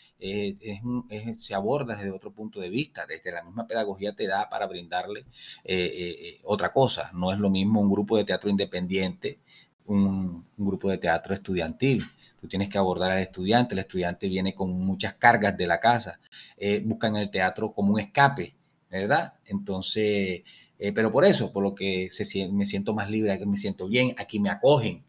[1.37, 5.21] se aborda desde otro punto de vista, desde la misma pedagogía te da para brindarle
[5.21, 5.27] eh,
[5.65, 7.11] eh, eh, otra cosa.
[7.13, 9.41] No es lo mismo un grupo de teatro independiente
[9.87, 12.05] un, grupo de teatro estudiantil.
[12.41, 16.21] Tú tienes que abordar al estudiante, el estudiante viene con muchas cargas de la casa,
[16.57, 18.55] eh, buscan el teatro como un escape,
[18.91, 19.35] ¿verdad?
[19.47, 20.43] Entonces,
[20.79, 23.89] eh, pero por eso, por lo que se, me siento más libre, aquí me siento
[23.89, 25.03] bien, aquí me acogen,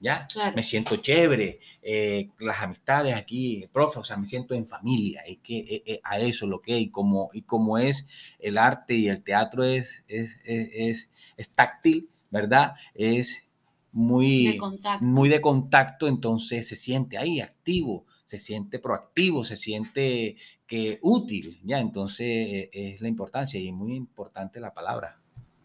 [0.00, 0.26] ¿ya?
[0.56, 5.36] Me siento chévere, eh, las amistades aquí, profe, o sea, me siento en familia, y
[5.36, 8.08] que a eso lo que, y como, y como es
[8.40, 12.74] el arte y el teatro es, es, es, es táctil, ¿verdad?
[12.94, 13.44] Es
[13.92, 14.60] muy de,
[15.00, 21.58] muy de contacto, entonces se siente ahí activo, se siente proactivo, se siente que útil,
[21.64, 21.80] ¿ya?
[21.80, 25.20] Entonces es la importancia y es muy importante la palabra,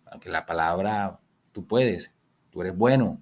[0.05, 1.19] aunque la palabra
[1.51, 2.11] tú puedes,
[2.49, 3.21] tú eres bueno,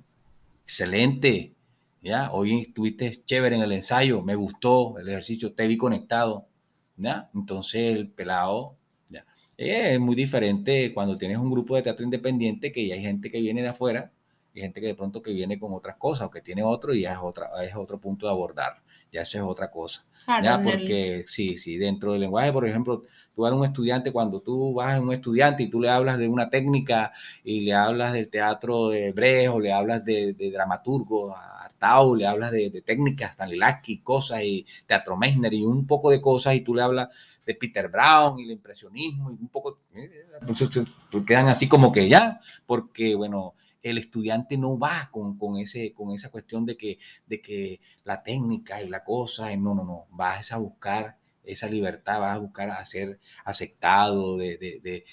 [0.64, 1.54] excelente,
[2.02, 2.32] ¿ya?
[2.32, 6.48] Hoy estuviste chévere en el ensayo, me gustó el ejercicio, te vi conectado,
[6.96, 7.30] ¿ya?
[7.36, 8.78] Entonces el pelado,
[9.10, 9.26] ¿ya?
[9.58, 13.62] Es muy diferente cuando tienes un grupo de teatro independiente que hay gente que viene
[13.62, 14.13] de afuera
[14.54, 17.02] y gente que de pronto que viene con otras cosas o que tiene otro y
[17.02, 18.76] ya es, otra, es otro punto de abordar.
[19.12, 20.04] Ya eso es otra cosa.
[20.42, 23.04] ya, porque sí, sí, dentro del lenguaje, por ejemplo,
[23.36, 26.28] tú eres un estudiante, cuando tú vas a un estudiante y tú le hablas de
[26.28, 27.12] una técnica
[27.44, 32.26] y le hablas del teatro de Brecht o le hablas de, de dramaturgo, Artau, le
[32.26, 36.62] hablas de, de técnicas, Stanislavski, cosas y Teatro Messner y un poco de cosas y
[36.62, 37.10] tú le hablas
[37.46, 40.70] de Peter Brown y el impresionismo y un poco, eh, pues,
[41.26, 46.32] quedan así como que ya, porque bueno, el estudiante no va con, ese, con esa
[46.32, 50.58] cuestión de que, de que la técnica y la cosa, no, no, no, vas a
[50.58, 55.04] buscar esa libertad, vas a buscar a ser aceptado, de,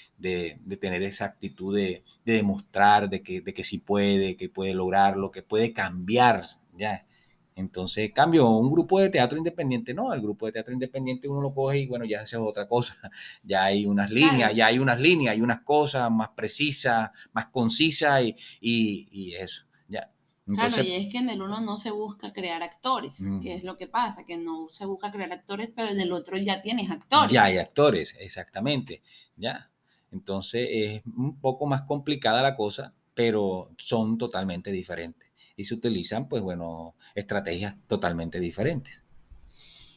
[0.81, 5.43] tener esa actitud de, demostrar de que, de que sí puede, que puede lograrlo, que
[5.43, 6.43] puede cambiar,
[6.77, 7.07] ya.
[7.61, 11.55] Entonces, cambio, un grupo de teatro independiente, no, el grupo de teatro independiente uno lo
[11.55, 12.97] coge y bueno, ya hace otra cosa,
[13.43, 18.23] ya hay unas líneas, ya hay unas líneas, hay unas cosas más precisas, más concisas
[18.61, 20.11] y, eso, ya.
[20.47, 23.77] claro, y es que en el uno no se busca crear actores, que es lo
[23.77, 27.33] que pasa, que no se busca crear actores, pero en el otro ya tienes actores.
[27.33, 29.03] Ya hay actores, exactamente,
[29.37, 29.71] ya.
[30.13, 35.30] Entonces es un poco más complicada la cosa, pero son totalmente diferentes
[35.61, 39.05] y se utilizan, pues bueno, estrategias totalmente diferentes.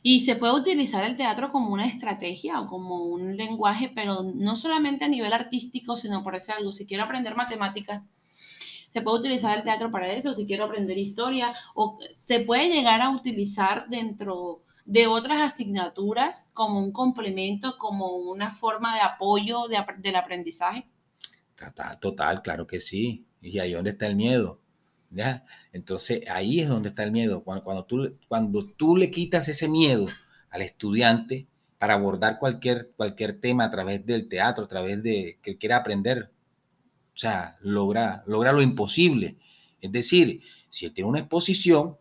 [0.01, 4.57] Y se puede utilizar el teatro como una estrategia o como un lenguaje, pero no
[4.57, 8.03] solamente a nivel artístico, sino por decir algo, si quiero aprender matemáticas,
[8.89, 13.01] se puede utilizar el teatro para eso, si quiero aprender historia, o se puede llegar
[13.01, 20.15] a utilizar dentro de otras asignaturas como un complemento, como una forma de apoyo del
[20.17, 20.85] aprendizaje.
[21.55, 23.25] Total, total, claro que sí.
[23.41, 24.59] Y ahí donde está el miedo.
[25.13, 25.45] ¿Ya?
[25.71, 27.43] Entonces ahí es donde está el miedo.
[27.43, 30.07] Cuando, tú, cuando tú le quitas ese miedo
[30.49, 31.47] al estudiante
[31.77, 36.31] para abordar cualquier, cualquier tema a través del teatro, a través de que quiera aprender,
[37.13, 39.37] o sea, logra, logra lo imposible.
[39.81, 41.97] Es decir, si él tiene una exposición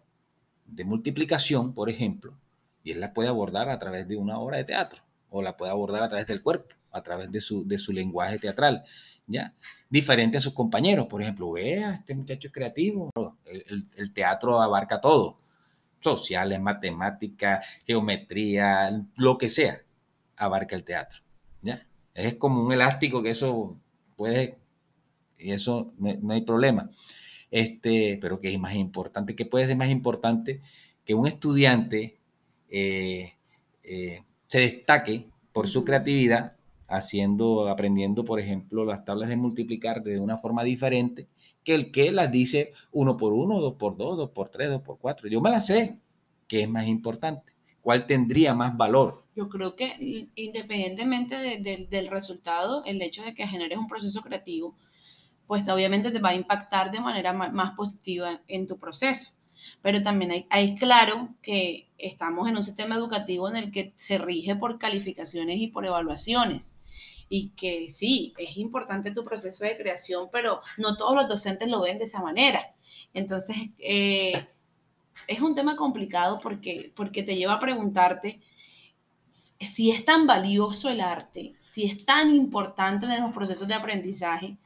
[0.66, 2.38] de multiplicación, por ejemplo,
[2.85, 5.72] y él la puede abordar a través de una obra de teatro, o la puede
[5.72, 8.85] abordar a través del cuerpo, a través de su, de su lenguaje teatral.
[9.27, 9.55] ¿Ya?
[9.89, 11.07] Diferente a sus compañeros.
[11.07, 13.11] Por ejemplo, vea, este muchacho es creativo.
[13.45, 15.39] El, teatro abarca todo.
[16.01, 19.83] Sociales, matemáticas, geometría, lo que sea,
[20.37, 21.21] abarca el teatro,
[21.63, 21.87] ¿ya?
[22.13, 23.77] Es como un elástico que eso
[24.17, 24.59] puede,
[25.39, 26.91] y eso no, hay problema.
[27.53, 30.61] Este, pero que es más importante, que puede ser más importante
[31.05, 32.19] que un estudiante
[32.69, 33.35] eh,
[33.85, 36.57] eh, se destaque por su creatividad,
[36.93, 41.29] haciendo, aprendiendo, por ejemplo, las tablas de multiplicar de una forma diferente
[41.65, 44.83] que el que las dice uno por uno, dos por dos, dos por tres, dos
[44.83, 45.29] por cuatro.
[45.29, 45.99] Yo me las sé,
[46.49, 47.53] que es más importante.
[47.81, 49.25] ¿Cuál tendría más valor?
[49.35, 51.37] Yo creo que independientemente
[51.89, 54.77] del resultado, el hecho de que generes un proceso creativo,
[55.47, 59.33] pues obviamente te va a impactar de manera más, positiva en tu proceso.
[59.81, 64.19] Pero también hay, hay, claro que estamos en un sistema educativo en el que se
[64.19, 66.77] rige por calificaciones y por evaluaciones
[67.35, 71.81] y que sí, es importante tu proceso de creación, pero no todos los docentes lo
[71.81, 72.75] ven de esa manera.
[73.14, 74.35] Entonces, eh,
[75.27, 78.42] es un tema complicado porque, porque te lleva a preguntarte
[79.61, 84.59] si es tan valioso el arte, si es tan importante en los procesos de aprendizaje,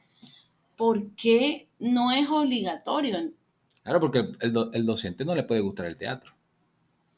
[0.75, 3.31] ¿por qué no es obligatorio?
[3.81, 6.33] Claro, porque el, el docente no le puede gustar el teatro.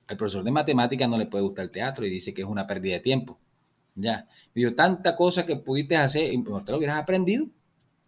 [0.08, 2.68] El profesor de matemáticas no le puede gustar el teatro y dice que es una
[2.68, 3.40] pérdida de tiempo.
[4.00, 4.28] Ya.
[4.56, 7.48] Digo, tanta cosa que pudiste hacer y no te lo hubieras aprendido.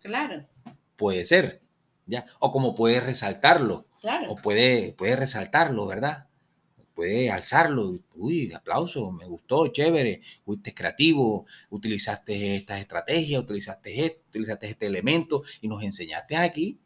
[0.02, 0.48] Claro.
[0.96, 1.62] Puede ser.
[2.06, 2.26] ¿Ya?
[2.40, 3.86] O como puedes resaltarlo.
[4.00, 4.32] Claro.
[4.32, 6.28] O puede, puede resaltarlo, ¿verdad?
[6.96, 8.00] Puede alzarlo.
[8.16, 10.22] Uy, aplauso, me gustó, chévere.
[10.44, 16.80] Fuiste creativo, utilizaste estas estrategias, utilizaste esto, utilizaste este elemento y nos enseñaste aquí.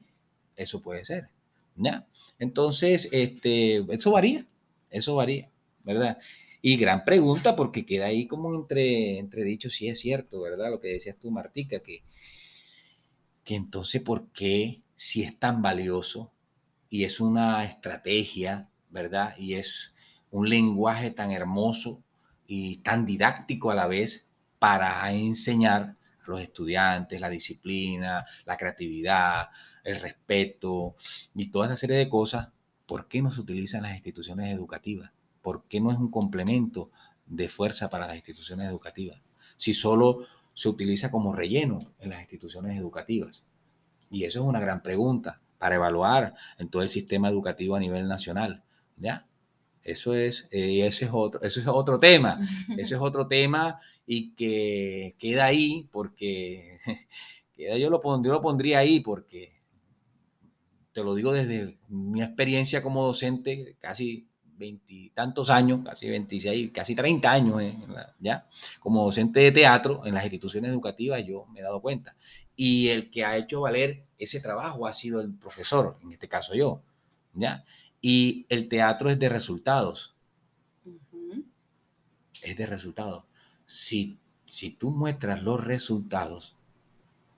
[0.56, 1.30] Eso puede ser.
[1.76, 2.08] ¿Ya?
[2.40, 4.46] Entonces, este, eso varía.
[4.90, 5.50] Eso varía,
[5.86, 6.18] ¿verdad?
[6.62, 10.72] Y gran pregunta porque queda ahí como entre, entre dicho si es cierto, ¿verdad?
[10.72, 12.04] Lo que decías tú, Martica, que,
[13.44, 16.32] que entonces, ¿por qué si es tan valioso
[16.90, 19.36] y es una estrategia, ¿verdad?
[19.38, 19.94] Y es
[20.32, 22.04] un lenguaje tan hermoso
[22.48, 29.50] y tan didáctico a la vez para enseñar a los estudiantes la disciplina, la creatividad,
[29.84, 30.96] el respeto
[31.36, 32.50] y toda esa serie de cosas,
[32.88, 35.12] ¿por qué no se utilizan las instituciones educativas?
[35.46, 36.90] ¿Por qué no es un complemento
[37.28, 39.22] de fuerza para las instituciones educativas?
[39.58, 43.46] Si solo se utiliza como relleno en las instituciones educativas.
[44.10, 48.08] Y eso es una gran pregunta para evaluar en todo el sistema educativo a nivel
[48.08, 48.64] nacional.
[48.98, 49.28] ¿Ya?
[49.84, 52.40] Eso es, eh, ese es otro, eso es otro tema.
[52.80, 56.80] Eso es otro tema y que queda ahí porque
[57.56, 59.54] queda, yo, lo pondría, yo lo pondría ahí porque
[60.92, 67.32] te lo digo desde mi experiencia como docente, casi veintitantos años, casi 26, casi 30
[67.32, 67.76] años eh,
[68.20, 68.48] ya,
[68.80, 72.16] como docente de teatro en las instituciones educativas, yo me he dado cuenta.
[72.56, 76.56] Y el que ha hecho valer ese trabajo ha sido el profesor, en este caso
[76.56, 76.82] yo,
[77.34, 77.66] ¿ya?
[78.02, 80.16] Y el teatro es de resultados.
[82.42, 83.24] Es de resultados.
[83.66, 86.56] Si, si tú muestras los resultados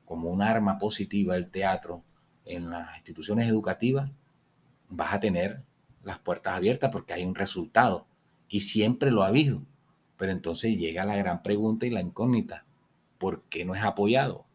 [0.05, 2.03] como un arma positiva del teatro
[2.45, 4.11] en las instituciones educativas,
[4.89, 5.63] vas a tener
[6.07, 8.07] las puertas abiertas porque hay un resultado
[8.47, 9.61] y siempre lo ha habido.
[10.15, 12.65] Pero entonces llega la gran pregunta y la incógnita.
[13.17, 14.45] ¿Por qué no es apoyado?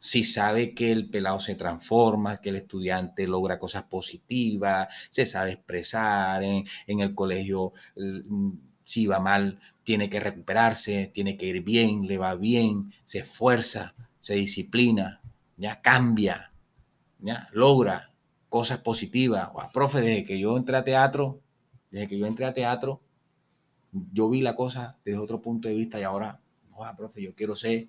[0.00, 5.52] Si sabe que el pelado se transforma, que el estudiante logra cosas positivas, se sabe
[5.52, 8.50] expresar en, el colegio, mm,
[8.84, 13.94] si va mal, tiene que recuperarse, tiene que ir bien, le va bien, se esfuerza,
[14.18, 15.20] se disciplina,
[15.56, 16.52] ya cambia,
[17.20, 18.08] ya logra
[18.48, 19.50] cosas positivas.
[19.52, 21.40] O profe, desde que yo entré a teatro,
[21.90, 23.00] desde que yo entré a teatro,
[24.12, 27.54] yo vi la cosa desde otro punto de vista y ahora, no, profe, yo quiero
[27.56, 27.88] ser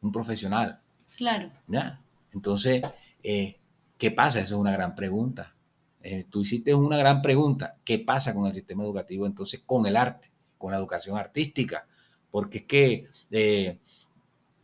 [0.00, 0.80] un profesional.
[1.16, 1.50] Claro.
[1.66, 2.00] ¿Ya?
[2.32, 2.82] Entonces,
[3.22, 3.56] eh,
[3.98, 4.40] ¿qué pasa?
[4.40, 5.54] Esa es una gran pregunta.
[6.02, 7.76] Eh, tú hiciste una gran pregunta.
[7.84, 11.86] ¿Qué pasa con el sistema educativo entonces con el arte, con la educación artística?
[12.30, 13.78] Porque es que eh,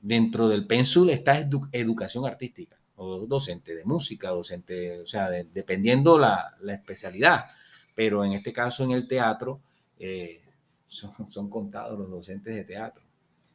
[0.02, 1.38] dentro del pensul está
[1.72, 7.46] educación artística o docente de música, docente, o sea, dependiendo la, la, especialidad.
[7.94, 9.60] Pero en este caso, en el teatro,
[9.98, 10.42] eh,
[10.86, 13.02] son, contados los docentes de teatro.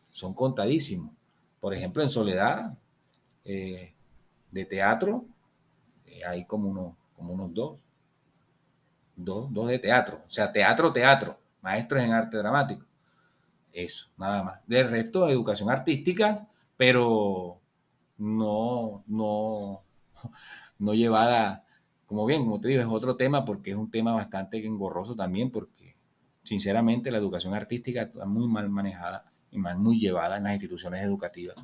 [0.09, 1.11] Son contadísimos.
[1.59, 2.75] Por ejemplo, en Soledad,
[3.43, 3.93] eh,
[4.49, 5.25] de teatro,
[6.07, 7.77] eh, hay como, uno, como unos dos,
[9.15, 9.53] dos.
[9.53, 10.23] Dos de teatro.
[10.27, 11.37] O sea, teatro, teatro.
[11.61, 12.83] Maestros en arte dramático.
[13.71, 14.59] Eso, nada más.
[14.65, 17.59] Del resto, educación artística, pero
[18.17, 19.83] no, no,
[20.79, 21.65] no llevada,
[22.05, 25.51] como bien, como te digo, es otro tema porque es un tema bastante engorroso también
[25.51, 25.95] porque
[26.43, 31.03] sinceramente la educación artística está muy mal manejada y mal muy llevada en las instituciones
[31.03, 31.55] educativas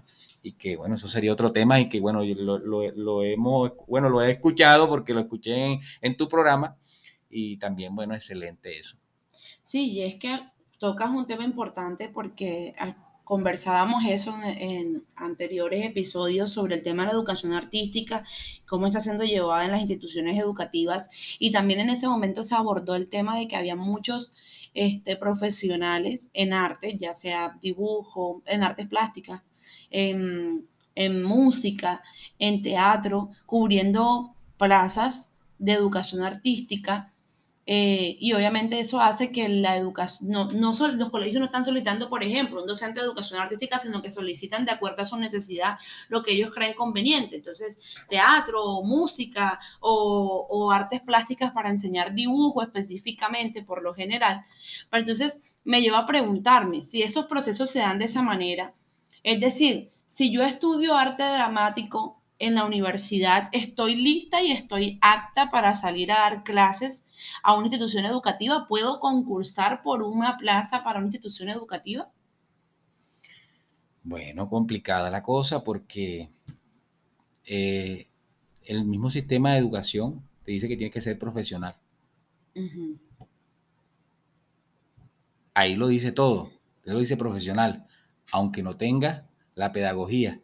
[0.42, 4.22] y que bueno, eso sería otro tema y que bueno, lo, lo, hemos, bueno, lo
[4.22, 6.78] he escuchado porque lo escuché en, en tu programa
[7.30, 8.98] y también bueno, excelente eso.
[9.62, 10.40] Sí, y es que
[10.80, 12.74] tocas un tema importante porque
[13.32, 18.26] conversábamos eso en, anteriores episodios sobre el tema de la educación artística,
[18.68, 21.10] cómo está siendo llevada en las instituciones educativas
[21.40, 24.34] y también en ese momento se abordó el tema de que había muchos
[24.74, 29.42] este, profesionales en arte, ya sea dibujo, en artes plásticas,
[29.92, 32.04] en, en música,
[32.38, 37.11] en teatro, cubriendo plazas de educación artística
[37.74, 42.10] eh, y obviamente eso hace que la educación, no, no los colegios no están solicitando,
[42.10, 45.78] por ejemplo, un docente de educación artística, sino que solicitan de acuerdo a su necesidad
[46.10, 47.38] lo que ellos creen conveniente.
[47.38, 54.44] Entonces, teatro, música o, o artes plásticas para enseñar dibujo específicamente, por lo general.
[54.90, 58.74] Pero entonces me lleva a preguntarme si esos procesos se dan de esa manera.
[59.24, 65.52] Es decir, si yo estudio arte dramático en la universidad, estoy lista y estoy apta
[65.52, 67.06] para salir a dar clases
[67.44, 68.68] a una institución educativa.
[68.68, 72.10] ¿Puedo concursar por una plaza para una institución educativa?
[74.04, 76.30] Bueno, complicada la cosa porque
[77.46, 78.08] eh,
[78.66, 81.76] el mismo sistema de educación te dice que tienes que ser profesional.
[85.54, 86.52] Ahí lo dice todo,
[86.84, 87.86] te lo dice profesional,
[88.32, 90.40] aunque no tenga la pedagogía.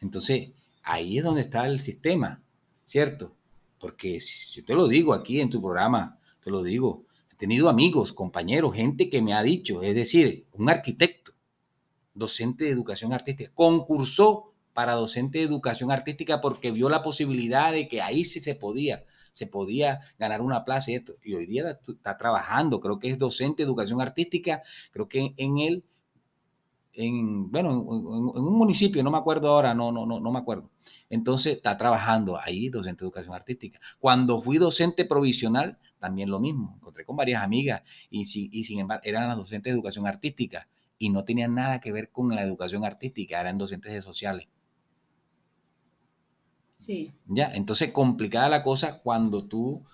[0.00, 0.50] Entonces,
[0.88, 2.42] ahí es donde está el sistema,
[2.82, 3.36] ¿cierto?
[3.78, 7.68] Porque si yo te lo digo aquí en tu programa, te lo digo, he tenido
[7.68, 11.32] amigos, compañeros, gente que me ha dicho, es decir, un arquitecto,
[12.14, 17.86] docente de educación artística, concursó para docente de educación artística porque vio la posibilidad de
[17.86, 21.16] que ahí sí se podía, se podía ganar una plaza y esto.
[21.22, 25.58] Y hoy día está trabajando, creo que es docente de educación artística, creo que en
[25.58, 25.84] él
[26.98, 30.68] en, bueno, en, un municipio, no me acuerdo ahora, no, no, no, no me acuerdo.
[31.08, 33.78] Entonces está trabajando ahí, docente de educación artística.
[34.00, 36.74] Cuando fui docente provisional, también lo mismo.
[36.76, 38.22] Encontré con varias amigas y,
[38.52, 40.68] y sin embargo eran las docentes de educación artística
[40.98, 44.48] y no tenían nada que ver con la educación artística, eran docentes de sociales.
[46.80, 47.12] Sí.
[47.26, 49.84] Ya, entonces complicada la cosa cuando tú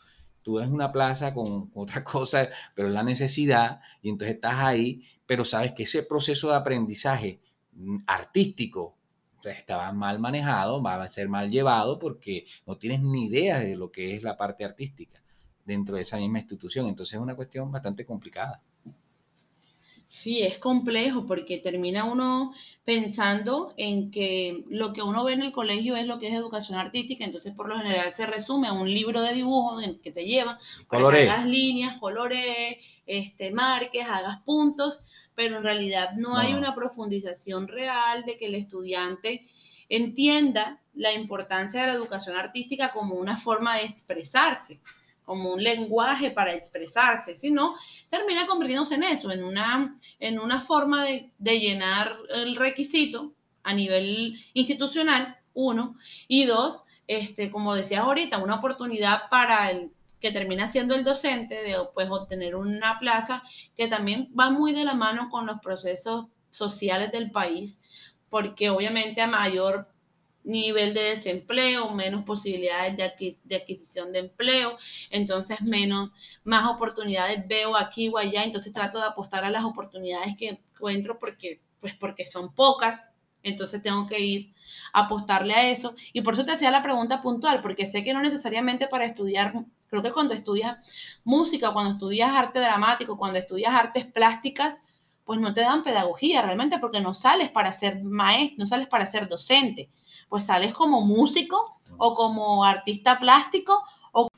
[0.45, 5.05] tú ves una plaza con otra cosa, pero es la necesidad, y entonces estás ahí,
[5.27, 7.41] pero sabes que ese proceso de aprendizaje
[7.73, 8.97] mm, artístico
[9.45, 13.91] estaba mal manejado, va a ser mal llevado porque no tienes ni idea de lo
[13.91, 15.21] que es la parte artística
[15.65, 16.87] dentro de esa misma institución.
[16.87, 18.63] Entonces es una cuestión bastante complicada.
[20.09, 25.53] Sí, es complejo porque termina uno pensando en que lo que uno ve en el
[25.53, 28.89] colegio es lo que es educación artística, entonces por lo general se resume a un
[28.89, 34.41] libro de dibujo en que te lleva para que hagas líneas, colores, este, marques, hagas
[34.43, 35.01] puntos,
[35.35, 39.47] pero en realidad no, hay una profundización real de que el estudiante
[39.89, 44.81] entienda la importancia de la educación artística como una forma de expresarse
[45.25, 47.75] como un lenguaje para expresarse, sino
[48.11, 54.39] termina convirtiéndose en eso, en una, en una forma de, llenar el requisito a nivel
[54.53, 55.97] institucional, uno,
[56.29, 61.55] y dos, este, como decías ahorita, una oportunidad para el que termina siendo el docente
[61.55, 63.43] de pues, obtener una plaza
[63.77, 67.81] que también va muy de la mano con los procesos sociales del país,
[68.31, 69.87] porque obviamente a mayor
[70.45, 74.77] nivel de desempleo, menos posibilidades de, adquisición de empleo,
[75.11, 76.11] entonces menos,
[76.45, 81.19] más oportunidades veo aquí o allá, entonces trato de apostar a las oportunidades que encuentro
[81.19, 83.11] porque, pues porque son pocas,
[83.43, 84.55] entonces tengo que ir
[84.93, 85.95] a apostarle a eso.
[86.13, 89.53] Y por eso te hacía la pregunta puntual, porque sé que no necesariamente para estudiar,
[89.89, 90.79] creo que cuando estudias
[91.25, 94.81] música, cuando estudias arte dramático, cuando estudias artes plásticas,
[95.25, 99.07] pues no te dan pedagogía realmente porque no sales para ser maestro, no sales para
[99.07, 99.89] ser docente
[100.29, 104.29] pues sales como músico o como artista plástico o,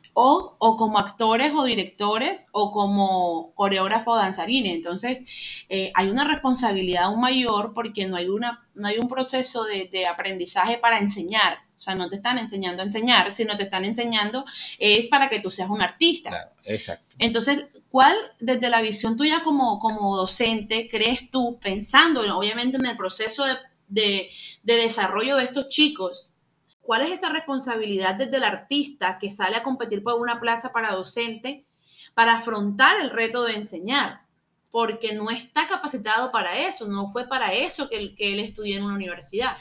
[0.59, 4.75] o, como actores o directores o como coreógrafo o danzarines.
[4.75, 9.65] Entonces, eh, hay una responsabilidad aún mayor porque no hay, una, no hay un proceso
[9.65, 11.59] de, de aprendizaje para enseñar.
[11.77, 14.45] O sea, no te están enseñando a enseñar, sino te están enseñando
[14.79, 16.31] es para que tú seas un artista.
[16.31, 17.15] Claro, exacto.
[17.19, 22.97] Entonces, ¿cuál, desde la visión tuya como, como docente, crees tú, pensando obviamente en el
[22.97, 23.57] proceso de
[23.89, 24.31] de,
[24.65, 26.35] desarrollo de estos chicos.
[26.81, 30.95] ¿Cuál es esa responsabilidad desde el artista que sale a competir por una plaza para
[30.95, 31.67] docente
[32.15, 34.23] para afrontar el reto de enseñar?
[34.71, 38.85] Porque no está capacitado para eso, no fue para eso que, que él estudió en
[38.85, 39.57] una universidad.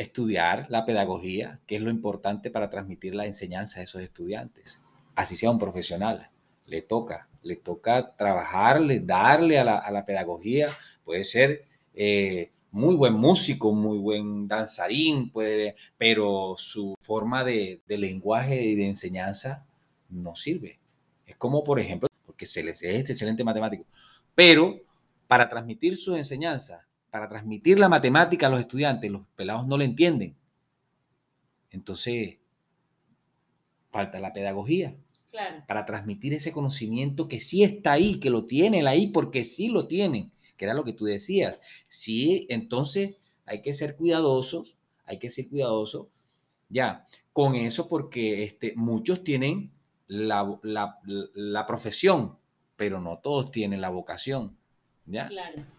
[0.00, 4.80] Estudiar la pedagogía, que es lo importante para transmitir la enseñanza a esos estudiantes.
[5.14, 6.30] Así sea un profesional,
[6.64, 10.68] le toca, le toca trabajarle, darle a la, pedagogía,
[11.04, 18.62] puede ser eh, muy buen músico, muy buen danzarín, puede, pero su forma de, lenguaje
[18.62, 19.66] y de enseñanza
[20.08, 20.78] no sirve.
[21.26, 23.84] Es como, por ejemplo, porque se les es excelente matemático,
[24.34, 24.80] pero
[25.26, 29.84] para transmitir su enseñanza para transmitir la matemática a los estudiantes, los pelados no le
[29.84, 30.36] entienden.
[31.70, 32.38] Entonces,
[33.90, 34.96] falta la pedagogía.
[35.68, 39.86] Para transmitir ese conocimiento que sí está ahí, que lo tienen ahí porque sí lo
[39.86, 41.60] tienen, que era lo que tú decías.
[41.86, 46.08] Sí, entonces hay que ser cuidadosos, hay que ser cuidadosos,
[46.68, 49.70] ya, con eso porque este, muchos tienen
[50.08, 52.36] la, la profesión,
[52.76, 54.56] pero no todos tienen la vocación.
[55.10, 55.30] ¿Ya?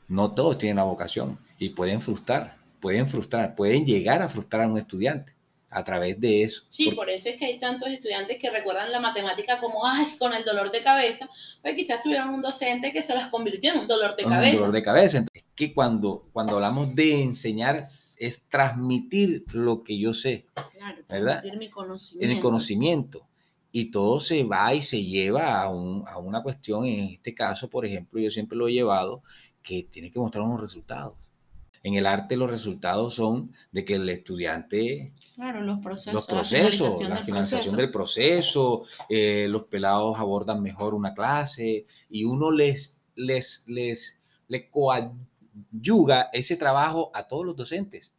[0.07, 4.67] No todos tienen la vocación y pueden frustrar, pueden frustrar, pueden llegar a frustrar a
[4.67, 5.33] un estudiante
[5.71, 6.63] a través de eso.
[6.69, 10.33] Sí, por eso es que hay tantos estudiantes que recuerdan la matemática como, ay, con
[10.33, 11.29] el dolor de cabeza,
[11.61, 14.51] pues quizás tuvieron un docente que se las convirtió en un dolor de cabeza.
[14.51, 15.17] Un dolor de cabeza.
[15.19, 21.01] Entonces, es que cuando, cuando hablamos de enseñar es transmitir lo que yo sé, claro,
[21.07, 21.41] ¿verdad?
[21.57, 22.35] mi conocimiento.
[22.35, 23.27] El conocimiento.
[23.71, 27.69] Y todo se va y se lleva a, un, a una cuestión, en este caso,
[27.69, 29.23] por ejemplo, yo siempre lo he llevado,
[29.63, 31.31] que tiene que mostrar unos resultados.
[31.83, 36.13] En el arte los resultados son de que el estudiante Claro, los procesos.
[36.13, 42.51] Los procesos, la, financiación del proceso, eh, los pelados abordan mejor una clase y uno
[42.51, 48.13] les, les, les, les coadyuga ese trabajo a todos los docentes.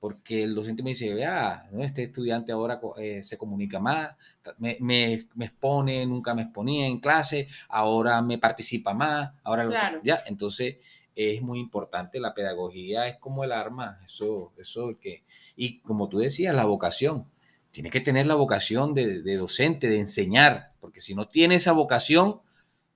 [0.00, 4.16] Porque el docente me dice, vea, este estudiante ahora eh, se comunica más,
[4.58, 10.00] me, me, me, expone, nunca me exponía en clase, ahora me participa más, ahora claro.
[10.02, 10.76] ya, entonces
[11.14, 12.20] es muy importante.
[12.20, 15.24] La pedagogía es como el arma, eso, eso que,
[15.56, 17.26] y como tú decías, la vocación.
[17.70, 22.40] Tiene que tener la vocación de, docente, de enseñar, porque si no tiene esa vocación,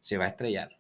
[0.01, 0.77] se va a estrellar.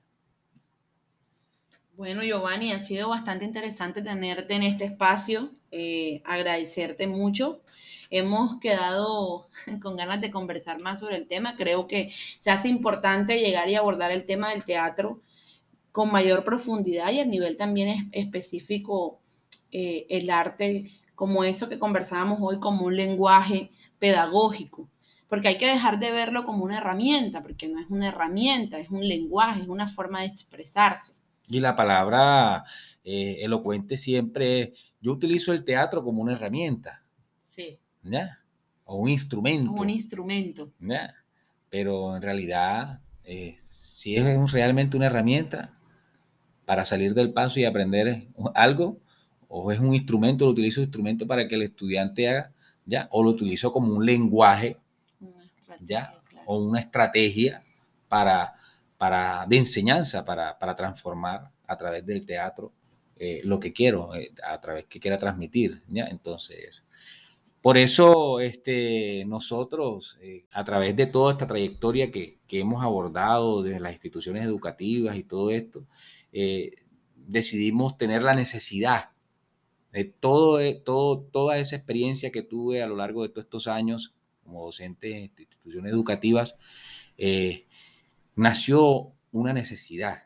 [1.97, 7.61] Bueno, Giovanni, ha sido bastante interesante tenerte en este espacio, eh, agradecerte mucho.
[8.11, 9.47] Hemos quedado
[9.83, 11.57] con ganas de conversar más sobre el tema.
[11.57, 15.21] Creo que se hace importante llegar y abordar el tema del teatro
[15.93, 19.21] con mayor profundidad y a nivel también específico
[19.71, 23.71] eh, el arte como eso que conversábamos hoy, como un lenguaje
[24.01, 24.89] pedagógico,
[25.29, 28.91] porque hay que dejar de verlo como una herramienta, porque no es una herramienta, es
[28.91, 31.15] un lenguaje, es una forma de expresarse.
[31.49, 32.65] Y la palabra
[33.05, 37.03] eh, elocuente siempre, yo utilizo el teatro como una herramienta.
[37.49, 37.79] Sí.
[38.03, 38.41] ¿Ya?
[38.85, 39.71] O un instrumento.
[39.71, 40.73] Como un instrumento.
[40.81, 41.15] ¿Ya?
[41.71, 45.75] Pero en realidad, eh, si es realmente una herramienta,
[46.65, 48.99] para salir del paso y aprender algo,
[49.49, 52.53] o es un instrumento, lo utilizo un instrumento para que el estudiante haga,
[52.87, 53.09] ¿ya?
[53.11, 54.79] O lo utilizo como un lenguaje,
[55.81, 56.15] ¿ya?
[56.47, 57.63] O una estrategia
[58.09, 58.55] para,
[59.05, 62.73] para, de enseñanza, para, para transformar a través del teatro
[63.17, 66.07] eh, lo que quiero, eh, a través que quiera transmitir, ¿ya?
[66.07, 66.85] Entonces,
[67.61, 73.63] por eso este, nosotros, eh, a través de toda esta trayectoria que, que, hemos abordado
[73.63, 75.87] desde las instituciones educativas y todo esto,
[77.15, 79.11] decidimos tener la necesidad
[79.93, 84.15] de todo, todo, toda esa experiencia que tuve a lo largo de todos estos años
[84.43, 86.57] como docente en instituciones educativas,
[88.37, 90.25] nació una necesidad.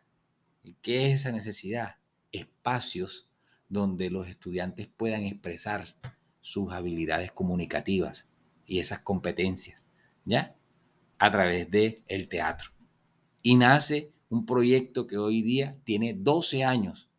[0.62, 1.96] ¿Y qué es esa necesidad?
[2.32, 3.28] Espacios
[3.68, 5.86] donde los estudiantes puedan expresar
[6.40, 8.28] sus habilidades comunicativas
[8.66, 9.86] y esas competencias,
[10.24, 10.56] ¿ya?
[11.18, 12.70] A través del el teatro.
[13.42, 17.11] Y nace un proyecto que hoy día tiene 12 años,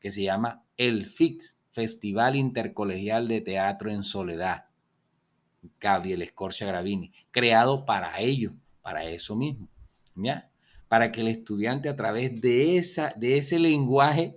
[0.00, 4.66] que se llama el FIX, Festival Intercolegial de Teatro en Soledad.
[5.78, 9.68] Gabriel Escorcia Gravini, creado para ello, para eso mismo,
[10.88, 14.36] Para que el estudiante a través de, esa, de ese lenguaje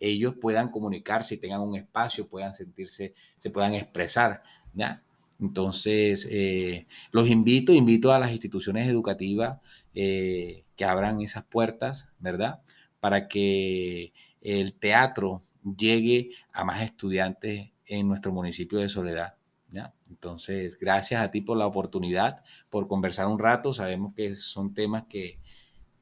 [0.00, 5.02] ellos puedan comunicarse, tengan un espacio, puedan sentirse, se puedan expresar, ¿ya?
[5.38, 9.60] Entonces, eh, los invito, invito a las instituciones educativas
[9.94, 12.60] eh, que abran esas puertas, ¿verdad?
[13.00, 15.42] Para que el teatro
[15.76, 19.34] llegue a más estudiantes en nuestro municipio de Soledad.
[19.70, 19.92] ¿Ya?
[20.08, 23.72] Entonces, gracias a ti por la oportunidad, por conversar un rato.
[23.72, 25.38] Sabemos que son temas que,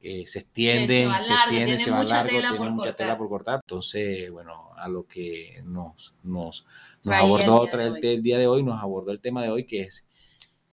[0.01, 3.59] se extienden, se, extienden, se van largo, tienen mucha tela por cortar.
[3.63, 6.65] Entonces, bueno, a lo que nos, nos,
[7.03, 10.07] nos abordó el, el, día de hoy, nos abordó el tema de hoy, que es,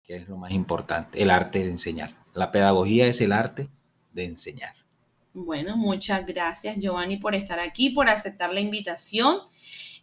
[0.04, 2.10] que es lo más importante, el arte de enseñar.
[2.32, 3.68] La pedagogía es el arte
[4.12, 4.74] de enseñar.
[5.34, 9.40] Bueno, muchas gracias Giovanni por estar aquí, por aceptar la invitación.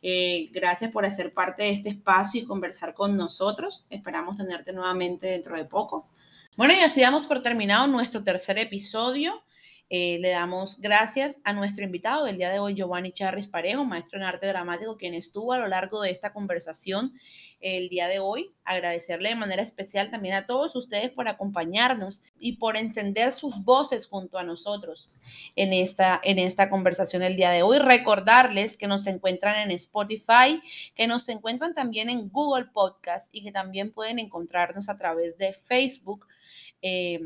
[0.05, 3.87] Eh, gracias por hacer parte de este espacio y conversar con nosotros.
[3.89, 6.09] Esperamos tenerte nuevamente dentro de poco.
[6.57, 9.41] Bueno, y así damos por terminado nuestro tercer episodio.
[9.89, 14.17] Eh, le damos gracias a nuestro invitado del día de hoy, Giovanni Charris Parejo, maestro
[14.17, 17.13] en arte dramático, quien estuvo a lo largo de esta conversación
[17.59, 18.55] el día de hoy.
[18.65, 24.07] Agradecerle de manera especial también a todos ustedes por acompañarnos y por encender sus voces
[24.07, 25.15] junto a nosotros
[25.55, 27.77] en esta, en esta conversación el día de hoy.
[27.77, 30.61] Recordarles que nos encuentran en Spotify,
[30.95, 35.53] que nos encuentran también en Google Podcast y que también pueden encontrarnos a través de
[35.53, 36.25] Facebook
[36.81, 37.19] eh,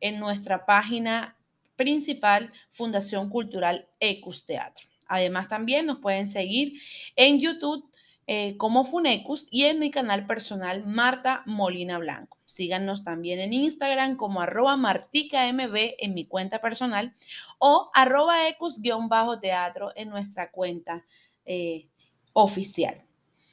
[0.00, 1.35] en nuestra página
[1.76, 4.88] principal Fundación Cultural Ecus Teatro.
[5.06, 6.80] Además, también nos pueden seguir
[7.14, 7.88] en YouTube
[8.26, 12.38] eh, como Funecus y en mi canal personal Marta Molina Blanco.
[12.44, 17.14] Síganos también en Instagram como arroba marticamb en mi cuenta personal
[17.58, 21.04] o arroba ecus-teatro en nuestra cuenta
[21.44, 21.86] eh,
[22.32, 23.04] oficial.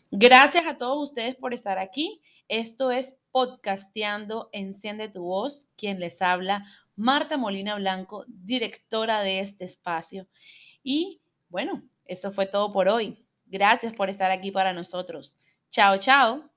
[0.09, 2.21] Gracias a todos ustedes por estar aquí.
[2.47, 6.65] Esto es Podcasteando Enciende tu Voz, quien les habla,
[6.95, 10.27] Marta Molina Blanco, directora de este espacio.
[10.83, 13.25] Y bueno, eso fue todo por hoy.
[13.45, 15.37] Gracias por estar aquí para nosotros.
[15.69, 16.49] Chao, chao.